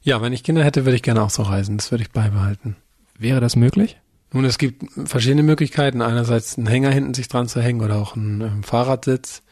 Ja, 0.00 0.22
wenn 0.22 0.32
ich 0.32 0.44
Kinder 0.44 0.64
hätte, 0.64 0.86
würde 0.86 0.96
ich 0.96 1.02
gerne 1.02 1.22
auch 1.22 1.30
so 1.30 1.42
reisen. 1.42 1.76
Das 1.76 1.90
würde 1.90 2.02
ich 2.02 2.10
beibehalten. 2.10 2.76
Wäre 3.18 3.40
das 3.40 3.54
möglich? 3.54 3.98
Nun, 4.32 4.44
es 4.44 4.58
gibt 4.58 4.84
verschiedene 5.08 5.42
Möglichkeiten. 5.42 6.02
Einerseits 6.02 6.58
einen 6.58 6.66
Hänger 6.66 6.90
hinten 6.90 7.14
sich 7.14 7.28
dran 7.28 7.48
zu 7.48 7.62
hängen 7.62 7.80
oder 7.80 7.96
auch 7.96 8.14
einen, 8.14 8.42
einen 8.42 8.62
Fahrradsitz. 8.62 9.42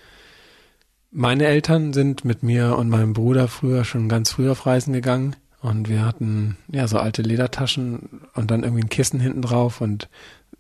Meine 1.10 1.46
Eltern 1.46 1.94
sind 1.94 2.26
mit 2.26 2.42
mir 2.42 2.76
und 2.76 2.90
meinem 2.90 3.14
Bruder 3.14 3.48
früher 3.48 3.84
schon 3.84 4.08
ganz 4.08 4.32
früh 4.32 4.50
auf 4.50 4.66
Reisen 4.66 4.92
gegangen 4.92 5.34
Und 5.62 5.88
wir 5.88 6.04
hatten 6.04 6.58
ja 6.70 6.86
so 6.88 6.98
alte 6.98 7.22
Ledertaschen 7.22 8.20
und 8.34 8.50
dann 8.50 8.64
irgendwie 8.64 8.82
ein 8.82 8.90
Kissen 8.90 9.18
hinten 9.18 9.40
drauf 9.40 9.80
und 9.80 10.10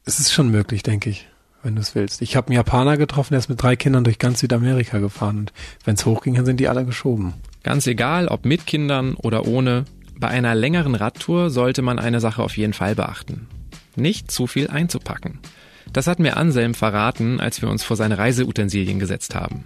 es 0.06 0.18
ist 0.18 0.32
schon 0.32 0.50
möglich, 0.50 0.82
denke 0.82 1.10
ich, 1.10 1.28
wenn 1.62 1.74
du 1.74 1.82
es 1.82 1.94
willst. 1.94 2.22
Ich 2.22 2.36
habe 2.36 2.46
einen 2.46 2.56
Japaner 2.56 2.96
getroffen, 2.96 3.34
der 3.34 3.40
ist 3.40 3.50
mit 3.50 3.62
drei 3.62 3.76
Kindern 3.76 4.04
durch 4.04 4.18
ganz 4.18 4.40
Südamerika 4.40 4.98
gefahren 4.98 5.40
und 5.40 5.52
wenn 5.84 5.96
es 5.96 6.06
hochging, 6.06 6.34
dann 6.34 6.46
sind 6.46 6.58
die 6.58 6.68
alle 6.68 6.86
geschoben. 6.86 7.34
Ganz 7.62 7.86
egal, 7.86 8.28
ob 8.28 8.46
mit 8.46 8.66
Kindern 8.66 9.14
oder 9.14 9.46
ohne, 9.46 9.84
bei 10.18 10.28
einer 10.28 10.54
längeren 10.54 10.94
Radtour 10.94 11.50
sollte 11.50 11.82
man 11.82 11.98
eine 11.98 12.20
Sache 12.20 12.42
auf 12.42 12.56
jeden 12.56 12.72
Fall 12.72 12.94
beachten. 12.94 13.48
Nicht 13.96 14.30
zu 14.30 14.46
viel 14.46 14.68
einzupacken. 14.68 15.40
Das 15.92 16.06
hat 16.06 16.18
mir 16.18 16.36
Anselm 16.36 16.74
verraten, 16.74 17.40
als 17.40 17.62
wir 17.62 17.68
uns 17.68 17.84
vor 17.84 17.96
seine 17.96 18.18
Reiseutensilien 18.18 18.98
gesetzt 18.98 19.34
haben. 19.34 19.64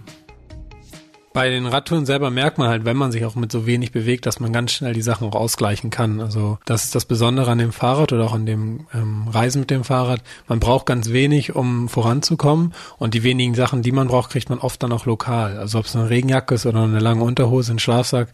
Bei 1.33 1.49
den 1.49 1.65
Radtouren 1.65 2.05
selber 2.05 2.29
merkt 2.29 2.57
man 2.57 2.67
halt, 2.67 2.83
wenn 2.83 2.97
man 2.97 3.13
sich 3.13 3.23
auch 3.23 3.35
mit 3.35 3.53
so 3.53 3.65
wenig 3.65 3.93
bewegt, 3.93 4.25
dass 4.25 4.41
man 4.41 4.51
ganz 4.51 4.73
schnell 4.73 4.93
die 4.93 5.01
Sachen 5.01 5.29
auch 5.29 5.35
ausgleichen 5.35 5.89
kann. 5.89 6.19
Also 6.19 6.59
das 6.65 6.83
ist 6.83 6.93
das 6.93 7.05
Besondere 7.05 7.49
an 7.49 7.57
dem 7.57 7.71
Fahrrad 7.71 8.11
oder 8.11 8.25
auch 8.25 8.33
an 8.33 8.45
dem 8.45 8.85
ähm, 8.93 9.29
Reisen 9.29 9.61
mit 9.61 9.69
dem 9.69 9.85
Fahrrad. 9.85 10.21
Man 10.49 10.59
braucht 10.59 10.85
ganz 10.85 11.11
wenig, 11.11 11.55
um 11.55 11.87
voranzukommen 11.87 12.73
und 12.97 13.13
die 13.13 13.23
wenigen 13.23 13.55
Sachen, 13.55 13.81
die 13.81 13.93
man 13.93 14.09
braucht, 14.09 14.31
kriegt 14.31 14.49
man 14.49 14.59
oft 14.59 14.83
dann 14.83 14.91
auch 14.91 15.05
lokal. 15.05 15.57
Also 15.57 15.79
ob 15.79 15.85
es 15.85 15.95
eine 15.95 16.09
Regenjacke 16.09 16.55
ist 16.55 16.65
oder 16.65 16.83
eine 16.83 16.99
lange 16.99 17.23
Unterhose, 17.23 17.71
ein 17.71 17.79
Schlafsack, 17.79 18.27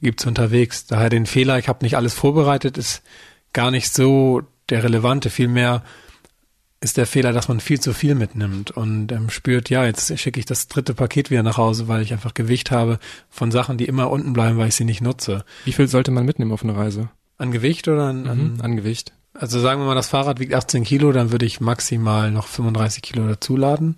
gibt's 0.00 0.24
unterwegs. 0.24 0.86
Daher 0.86 1.10
den 1.10 1.26
Fehler, 1.26 1.58
ich 1.58 1.68
habe 1.68 1.84
nicht 1.84 1.98
alles 1.98 2.14
vorbereitet, 2.14 2.78
ist 2.78 3.02
gar 3.52 3.70
nicht 3.70 3.92
so 3.92 4.42
der 4.70 4.82
relevante. 4.84 5.30
Vielmehr 5.30 5.82
ist 6.80 6.96
der 6.96 7.06
Fehler, 7.06 7.32
dass 7.32 7.48
man 7.48 7.58
viel 7.58 7.80
zu 7.80 7.92
viel 7.92 8.14
mitnimmt 8.14 8.70
und 8.70 9.10
ähm, 9.10 9.30
spürt, 9.30 9.68
ja, 9.68 9.84
jetzt 9.84 10.16
schicke 10.18 10.38
ich 10.38 10.46
das 10.46 10.68
dritte 10.68 10.94
Paket 10.94 11.30
wieder 11.30 11.42
nach 11.42 11.56
Hause, 11.56 11.88
weil 11.88 12.02
ich 12.02 12.12
einfach 12.12 12.34
Gewicht 12.34 12.70
habe 12.70 13.00
von 13.30 13.50
Sachen, 13.50 13.78
die 13.78 13.86
immer 13.86 14.10
unten 14.10 14.32
bleiben, 14.32 14.58
weil 14.58 14.68
ich 14.68 14.76
sie 14.76 14.84
nicht 14.84 15.00
nutze. 15.00 15.44
Wie 15.64 15.72
viel 15.72 15.88
sollte 15.88 16.12
man 16.12 16.24
mitnehmen 16.24 16.52
auf 16.52 16.62
eine 16.62 16.76
Reise? 16.76 17.08
An 17.36 17.50
Gewicht 17.50 17.88
oder 17.88 18.04
an, 18.04 18.26
an, 18.28 18.38
Mhm, 18.54 18.60
an 18.60 18.76
Gewicht. 18.76 19.12
also 19.34 19.58
sagen 19.58 19.80
wir 19.80 19.86
mal, 19.86 19.94
das 19.96 20.08
Fahrrad 20.08 20.38
wiegt 20.38 20.54
18 20.54 20.84
Kilo, 20.84 21.10
dann 21.10 21.32
würde 21.32 21.46
ich 21.46 21.60
maximal 21.60 22.30
noch 22.30 22.46
35 22.46 23.02
Kilo 23.02 23.26
dazuladen 23.26 23.96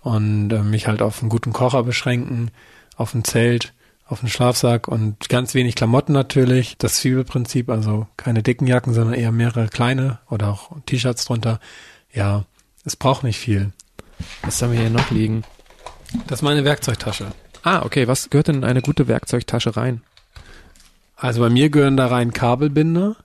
und 0.00 0.50
äh, 0.52 0.62
mich 0.62 0.86
halt 0.86 1.02
auf 1.02 1.20
einen 1.20 1.28
guten 1.28 1.52
Kocher 1.52 1.82
beschränken, 1.82 2.50
auf 2.96 3.14
ein 3.14 3.24
Zelt, 3.24 3.74
auf 4.08 4.20
einen 4.20 4.30
Schlafsack 4.30 4.88
und 4.88 5.28
ganz 5.28 5.54
wenig 5.54 5.74
Klamotten 5.74 6.12
natürlich. 6.12 6.76
Das 6.78 6.96
Zwiebelprinzip, 6.96 7.68
also 7.68 8.06
keine 8.16 8.42
dicken 8.42 8.66
Jacken, 8.66 8.94
sondern 8.94 9.14
eher 9.14 9.32
mehrere 9.32 9.68
kleine 9.68 10.20
oder 10.30 10.48
auch 10.48 10.70
T-Shirts 10.86 11.24
drunter. 11.24 11.58
Ja, 12.12 12.44
es 12.84 12.96
braucht 12.96 13.24
nicht 13.24 13.38
viel. 13.38 13.72
Was 14.42 14.62
haben 14.62 14.72
wir 14.72 14.80
hier 14.80 14.90
noch 14.90 15.10
liegen? 15.10 15.42
Das 16.28 16.38
ist 16.38 16.42
meine 16.42 16.64
Werkzeugtasche. 16.64 17.26
Ah, 17.62 17.82
okay. 17.84 18.06
Was 18.06 18.30
gehört 18.30 18.48
denn 18.48 18.56
in 18.56 18.64
eine 18.64 18.80
gute 18.80 19.08
Werkzeugtasche 19.08 19.76
rein? 19.76 20.02
Also 21.16 21.40
bei 21.40 21.50
mir 21.50 21.68
gehören 21.70 21.96
da 21.96 22.06
rein 22.06 22.32
Kabelbinder. 22.32 23.16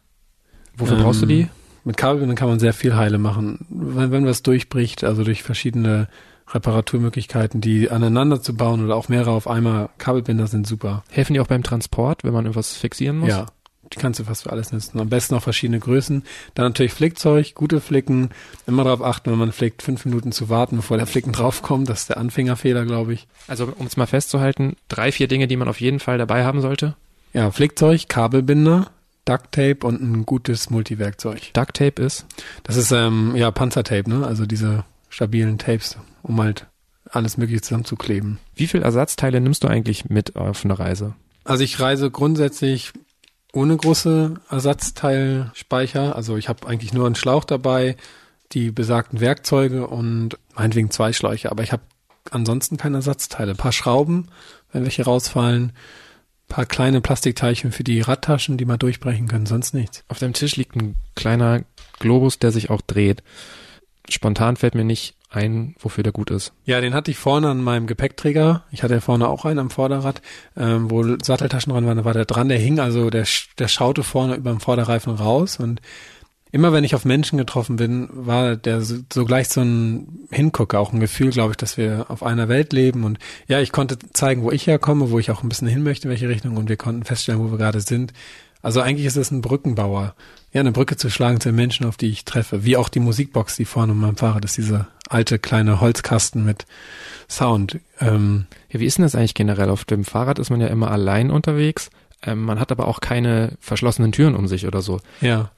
Wofür 0.76 0.98
Ähm, 0.98 1.04
brauchst 1.04 1.22
du 1.22 1.28
die? 1.28 1.48
Mit 1.84 1.98
Kabelbindern 1.98 2.36
kann 2.36 2.50
man 2.50 2.60
sehr 2.60 2.74
viel 2.74 2.96
Heile 2.96 3.20
machen. 3.20 3.66
Wenn, 3.70 4.12
wenn 4.12 4.26
was 4.26 4.42
durchbricht, 4.42 5.04
also 5.04 5.24
durch 5.24 5.44
verschiedene 5.44 6.08
Reparaturmöglichkeiten, 6.53 7.62
die 7.62 7.89
aneinander 7.89 8.41
zu 8.41 8.55
bauen 8.55 8.84
oder 8.84 8.96
auch 8.96 9.10
mehrere 9.10 9.31
auf 9.31 9.48
einmal, 9.48 9.89
Kabelbinder 9.98 10.48
sind 10.48 10.67
super. 10.67 11.03
Helfen 11.10 11.34
die 11.34 11.39
auch 11.39 11.48
beim 11.48 11.63
Transport, 11.63 12.24
wenn 12.24 12.34
man 12.34 12.46
irgendwas 12.46 12.74
fixieren 12.74 13.20
muss? 13.20 13.29
Ja, 13.29 13.46
die 13.93 13.98
kannst 13.98 14.20
du 14.20 14.24
fast 14.24 14.43
für 14.43 14.51
alles 14.51 14.72
nutzen. 14.72 15.00
Am 15.00 15.10
besten 15.10 15.36
auch 15.36 15.43
verschiedene 15.43 15.79
Größen. 15.79 16.24
Dann 16.55 16.65
natürlich 16.65 16.93
Flickzeug, 16.93 17.53
gute 17.55 17.81
Flicken. 17.81 18.29
Immer 18.65 18.84
darauf 18.84 19.01
achten, 19.01 19.31
wenn 19.31 19.39
man 19.39 19.51
flickt, 19.51 19.81
fünf 19.81 20.05
Minuten 20.05 20.31
zu 20.31 20.50
warten, 20.50 20.77
bevor 20.77 20.98
der 20.98 21.08
Flicken 21.08 21.34
draufkommt. 21.34 21.89
Das 21.89 22.01
ist 22.01 22.10
der 22.10 22.17
Anfängerfehler, 22.17 22.86
glaube 22.86 23.13
ich. 23.13 23.27
Also 23.48 23.72
um 23.77 23.86
es 23.86 23.98
mal 23.98 24.08
festzuhalten, 24.08 24.75
drei, 24.88 25.12
vier 25.12 25.27
Dinge, 25.27 25.48
die 25.48 25.58
man 25.58 25.67
auf 25.67 25.81
jeden 25.81 26.00
Fall 26.00 26.17
dabei 26.17 26.46
haben 26.46 26.62
sollte. 26.62 26.96
Ja, 27.34 27.51
Flickzeug, 27.51 28.08
Kabelbinder, 28.08 28.91
Ducktape 29.25 29.86
und 29.86 30.01
ein 30.01 30.25
gutes 30.25 30.70
Multiwerkzeug. 30.70 31.53
Duct 31.53 31.75
Tape 31.75 32.01
ist. 32.01 32.25
Das 32.63 32.77
ist 32.77 32.91
ähm, 32.91 33.36
ja 33.36 33.51
Panzertape, 33.51 34.10
ne? 34.10 34.25
Also 34.25 34.46
diese 34.46 34.84
stabilen 35.10 35.58
Tapes, 35.58 35.98
um 36.24 36.42
halt 36.42 36.68
alles 37.10 37.38
mögliche 37.38 37.62
zusammenzukleben. 37.62 38.40
Wie 38.56 38.68
viel 38.68 38.84
Ersatzteile 38.84 39.42
nimmst 39.42 39.63
du 39.63 39.68
eigentlich 39.68 40.10
mit 40.10 40.36
auf 40.36 40.63
eine 40.63 40.78
Reise? 40.78 41.16
Also 41.44 41.63
ich 41.63 41.80
reise 41.80 42.12
grundsätzlich 42.12 42.94
ohne 43.54 43.75
große 43.75 44.36
Ersatzteilspeicher. 44.50 46.16
Also 46.16 46.38
ich 46.38 46.50
habe 46.50 46.68
eigentlich 46.68 46.94
nur 46.94 47.06
einen 47.06 47.16
Schlauch 47.16 47.44
dabei, 47.44 47.98
die 48.53 48.72
besagten 48.72 49.20
Werkzeuge 49.20 49.88
und 49.88 50.38
meinetwegen 50.55 50.92
zwei 50.92 51.14
Schläuche. 51.14 51.51
Aber 51.51 51.64
ich 51.64 51.72
habe 51.72 51.84
ansonsten 52.29 52.77
keine 52.77 52.98
Ersatzteile. 52.98 53.51
Ein 53.51 53.57
paar 53.57 53.72
Schrauben, 53.72 54.27
wenn 54.72 54.84
welche 54.84 55.03
rausfallen. 55.03 55.72
Ein 55.72 56.55
paar 56.55 56.66
kleine 56.66 57.01
Plastikteilchen 57.01 57.72
für 57.72 57.84
die 57.84 58.01
Radtaschen, 58.01 58.57
die 58.57 58.66
mal 58.66 58.77
durchbrechen 58.77 59.27
können, 59.27 59.46
sonst 59.46 59.74
nichts. 59.74 60.03
Auf 60.07 60.20
dem 60.20 60.34
Tisch 60.34 60.55
liegt 60.57 60.75
ein 60.75 60.96
kleiner 61.16 61.64
Globus, 62.00 62.40
der 62.40 62.51
sich 62.51 62.70
auch 62.70 62.81
dreht. 62.81 63.24
Spontan 64.09 64.55
fällt 64.55 64.75
mir 64.75 64.83
nicht 64.83 65.16
ein, 65.31 65.75
wofür 65.79 66.03
der 66.03 66.11
gut 66.11 66.29
ist. 66.29 66.51
Ja, 66.66 66.81
den 66.81 66.94
hatte 66.94 67.09
ich 67.09 67.18
vorne 67.18 67.50
an 67.50 67.64
meinem 67.64 67.87
Gepäckträger. 67.87 68.64
Ich 68.72 68.83
hatte 68.83 68.96
ja 68.96 69.00
vorne 69.00 69.29
auch 69.29 69.46
einen 69.46 69.59
am 69.59 69.70
Vorderrad, 69.70 70.22
ähm, 70.57 70.92
wo 70.92 71.03
Satteltaschen 71.03 71.72
dran 71.72 71.85
waren. 71.85 71.98
Da 71.98 72.05
war 72.05 72.14
der 72.14 72.25
dran, 72.25 72.50
der 72.50 72.59
hing, 72.59 72.79
also 72.79 73.09
der, 73.09 73.25
der 73.57 73.68
schaute 73.68 74.03
vorne 74.03 74.35
über 74.35 74.50
dem 74.50 74.59
Vorderreifen 74.59 75.14
raus. 75.14 75.57
Und 75.57 75.81
immer 76.51 76.74
wenn 76.74 76.83
ich 76.83 76.96
auf 76.96 77.05
Menschen 77.05 77.37
getroffen 77.37 77.77
bin, 77.77 78.09
war 78.11 78.57
der 78.57 78.81
so, 78.81 78.98
so 79.14 79.25
ein 79.25 80.27
Hingucker, 80.31 80.79
auch 80.79 80.92
ein 80.92 81.00
Gefühl, 81.00 81.31
glaube 81.31 81.51
ich, 81.51 81.57
dass 81.57 81.77
wir 81.77 82.07
auf 82.09 82.24
einer 82.24 82.50
Welt 82.50 82.74
leben. 82.74 83.05
Und 83.05 83.18
ja, 83.48 83.61
ich 83.61 83.72
konnte 83.72 83.98
zeigen, 84.11 84.44
wo 84.44 84.51
ich 84.51 84.68
herkomme, 84.68 85.11
wo 85.11 85.20
ich 85.20 85.31
auch 85.31 85.44
ein 85.44 85.50
bisschen 85.50 85.70
hin 85.70 85.83
möchte, 85.83 86.09
welche 86.09 86.27
Richtung. 86.27 86.57
Und 86.57 86.68
wir 86.68 86.77
konnten 86.77 87.05
feststellen, 87.05 87.42
wo 87.42 87.51
wir 87.51 87.57
gerade 87.57 87.79
sind. 87.79 88.11
Also 88.62 88.82
eigentlich 88.82 89.06
ist 89.08 89.18
es 89.18 89.32
ein 89.32 89.42
Brückenbauer. 89.42 90.16
Ja, 90.54 90.60
eine 90.62 90.72
Brücke 90.72 90.98
zu 90.98 91.10
schlagen 91.10 91.40
zu 91.40 91.50
den 91.50 91.56
Menschen, 91.56 91.86
auf 91.86 91.98
die 91.98 92.10
ich 92.10 92.26
treffe. 92.26 92.64
Wie 92.66 92.78
auch 92.78 92.90
die 92.90 93.00
Musikbox, 93.00 93.56
die 93.56 93.66
vorne 93.66 93.94
um 93.94 94.00
meinem 94.02 94.18
Fahrrad 94.18 94.46
ist, 94.46 94.58
dieser 94.58 94.88
alte 95.10 95.40
kleine 95.40 95.82
Holzkasten 95.82 96.44
mit 96.46 96.66
Sound. 97.30 97.80
Ähm, 98.00 98.46
Ja, 98.70 98.80
wie 98.80 98.86
ist 98.86 98.98
denn 98.98 99.04
das 99.04 99.16
eigentlich 99.16 99.34
generell? 99.34 99.70
Auf 99.70 99.86
dem 99.86 100.04
Fahrrad 100.06 100.40
ist 100.40 100.50
man 100.50 100.62
ja 100.62 100.68
immer 100.68 100.92
allein 100.92 101.32
unterwegs. 101.32 101.90
Ähm, 102.24 102.44
man 102.44 102.60
hat 102.60 102.72
aber 102.72 102.88
auch 102.88 103.00
keine 103.02 103.58
verschlossenen 103.60 104.12
Türen 104.12 104.36
um 104.36 104.48
sich 104.48 104.68
oder 104.68 104.82
so. 104.82 105.00
ja. 105.22 105.52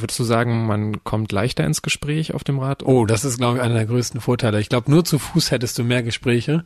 Würdest 0.00 0.20
du 0.20 0.22
sagen, 0.22 0.66
man 0.66 1.02
kommt 1.02 1.32
leichter 1.32 1.64
ins 1.64 1.82
Gespräch 1.82 2.32
auf 2.32 2.44
dem 2.44 2.60
Rad? 2.60 2.84
Oh, 2.84 3.04
das 3.04 3.24
ist, 3.24 3.38
glaube 3.38 3.56
ich, 3.58 3.64
einer 3.64 3.74
der 3.74 3.86
größten 3.86 4.20
Vorteile. 4.20 4.60
Ich 4.60 4.68
glaube, 4.68 4.88
nur 4.92 5.04
zu 5.04 5.18
Fuß 5.18 5.50
hättest 5.50 5.76
du 5.76 5.82
mehr 5.82 6.04
Gespräche. 6.04 6.64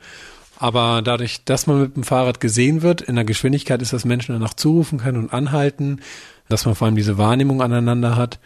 Aber 0.58 1.02
dadurch, 1.02 1.44
dass 1.44 1.66
man 1.66 1.80
mit 1.80 1.96
dem 1.96 2.04
Fahrrad 2.04 2.40
gesehen 2.40 2.82
wird, 2.82 3.00
in 3.00 3.16
der 3.16 3.24
Geschwindigkeit 3.24 3.82
ist, 3.82 3.92
dass 3.92 4.04
Menschen 4.04 4.32
danach 4.32 4.54
zurufen 4.54 4.98
können 4.98 5.18
und 5.18 5.32
anhalten, 5.32 6.00
dass 6.48 6.66
man 6.66 6.74
vor 6.74 6.86
allem 6.86 6.96
diese 6.96 7.18
Wahrnehmung 7.18 7.62
aneinander 7.62 8.16
hat, 8.16 8.38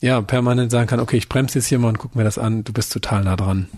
ja, 0.00 0.20
permanent 0.20 0.70
sagen 0.70 0.88
kann, 0.88 1.00
okay, 1.00 1.16
ich 1.16 1.28
bremse 1.28 1.58
jetzt 1.58 1.66
hier 1.66 1.78
mal 1.78 1.88
und 1.88 1.98
guck 1.98 2.16
mir 2.16 2.24
das 2.24 2.38
an, 2.38 2.64
du 2.64 2.72
bist 2.72 2.92
total 2.92 3.24
nah 3.24 3.36
dran. 3.36 3.68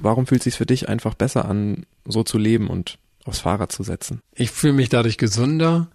Warum 0.00 0.26
fühlt 0.26 0.40
es 0.40 0.44
sich 0.44 0.56
für 0.56 0.66
dich 0.66 0.88
einfach 0.88 1.14
besser 1.14 1.46
an, 1.46 1.86
so 2.04 2.22
zu 2.22 2.38
leben 2.38 2.68
und 2.68 2.98
aufs 3.24 3.40
Fahrrad 3.40 3.72
zu 3.72 3.82
setzen? 3.82 4.20
Ich 4.34 4.50
fühle 4.50 4.74
mich 4.74 4.88
dadurch 4.88 5.16
gesünder, 5.16 5.88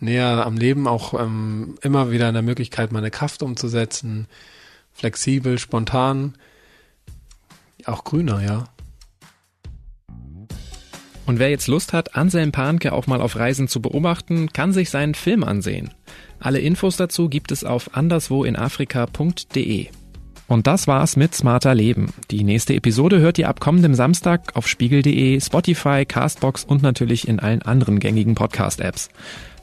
näher 0.00 0.44
am 0.44 0.56
Leben, 0.56 0.86
auch 0.86 1.18
ähm, 1.18 1.76
immer 1.80 2.10
wieder 2.10 2.28
in 2.28 2.34
der 2.34 2.42
Möglichkeit, 2.42 2.92
meine 2.92 3.10
Kraft 3.10 3.42
umzusetzen, 3.42 4.26
flexibel, 4.92 5.58
spontan, 5.58 6.34
auch 7.86 8.04
grüner, 8.04 8.42
ja. 8.42 8.64
Und 11.26 11.38
wer 11.38 11.50
jetzt 11.50 11.68
Lust 11.68 11.92
hat, 11.92 12.16
Anselm 12.16 12.52
Panke 12.52 12.92
auch 12.92 13.06
mal 13.06 13.20
auf 13.20 13.36
Reisen 13.36 13.68
zu 13.68 13.80
beobachten, 13.80 14.48
kann 14.52 14.72
sich 14.72 14.90
seinen 14.90 15.14
Film 15.14 15.44
ansehen. 15.44 15.90
Alle 16.40 16.58
Infos 16.58 16.96
dazu 16.96 17.28
gibt 17.28 17.52
es 17.52 17.64
auf 17.64 17.96
anderswoinafrika.de. 17.96 19.86
Und 20.48 20.66
das 20.66 20.86
war's 20.86 21.16
mit 21.16 21.34
Smarter 21.34 21.74
Leben. 21.74 22.12
Die 22.30 22.44
nächste 22.44 22.74
Episode 22.74 23.20
hört 23.20 23.38
ihr 23.38 23.48
ab 23.48 23.60
kommendem 23.60 23.94
Samstag 23.94 24.54
auf 24.54 24.68
spiegel.de, 24.68 25.40
Spotify, 25.40 26.04
Castbox 26.04 26.64
und 26.64 26.82
natürlich 26.82 27.28
in 27.28 27.38
allen 27.38 27.62
anderen 27.62 28.00
gängigen 28.00 28.34
Podcast-Apps. 28.34 29.08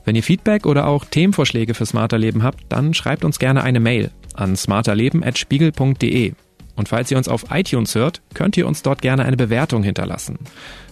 Wenn 0.04 0.16
ihr 0.16 0.22
Feedback 0.22 0.66
oder 0.66 0.88
auch 0.88 1.04
Themenvorschläge 1.04 1.74
für 1.74 1.86
Smarter 1.86 2.18
Leben 2.18 2.42
habt, 2.42 2.64
dann 2.70 2.94
schreibt 2.94 3.24
uns 3.24 3.38
gerne 3.38 3.62
eine 3.62 3.80
Mail 3.80 4.10
an 4.34 4.56
smarterleben.spiegel.de. 4.56 6.32
Und 6.80 6.88
falls 6.88 7.10
ihr 7.10 7.18
uns 7.18 7.28
auf 7.28 7.44
iTunes 7.50 7.94
hört, 7.94 8.22
könnt 8.32 8.56
ihr 8.56 8.66
uns 8.66 8.80
dort 8.80 9.02
gerne 9.02 9.26
eine 9.26 9.36
Bewertung 9.36 9.82
hinterlassen. 9.82 10.38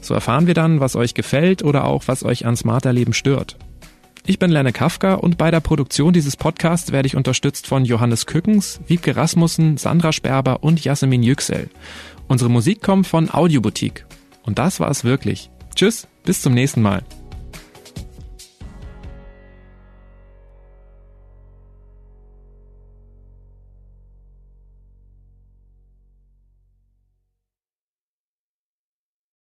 So 0.03 0.13
erfahren 0.13 0.47
wir 0.47 0.53
dann, 0.53 0.81
was 0.81 0.97
euch 0.97 1.15
gefällt 1.15 1.63
oder 1.63 1.87
auch 1.87 2.03
was 2.09 2.25
euch 2.25 2.45
an 2.45 2.57
Smarter 2.57 2.93
Leben 2.93 3.15
stört. 3.15 3.57
Ich 4.27 4.39
bin 4.39 4.51
Lenne 4.51 4.75
Kafka 4.75 5.15
und 5.15 5.39
bei 5.39 5.51
der 5.51 5.61
Produktion 5.61 6.13
dieses 6.13 6.37
Podcasts 6.37 6.93
werde 6.93 7.07
ich 7.07 7.17
unterstützt 7.17 7.67
von 7.67 7.87
Johannes 7.87 8.27
Kückens, 8.27 8.81
Wiebke 8.87 9.17
Rasmussen, 9.17 9.79
Sandra 9.79 10.13
Sperber 10.13 10.63
und 10.63 10.85
Jasmin 10.85 11.23
Yüksel. 11.23 11.71
Unsere 12.27 12.51
Musik 12.51 12.83
kommt 12.83 13.07
von 13.07 13.31
Audioboutique. 13.31 14.05
Und 14.43 14.59
das 14.59 14.81
war 14.81 14.91
es 14.91 15.05
wirklich. 15.05 15.49
Tschüss, 15.75 16.07
bis 16.23 16.43
zum 16.43 16.53
nächsten 16.53 16.83
Mal. 16.83 17.03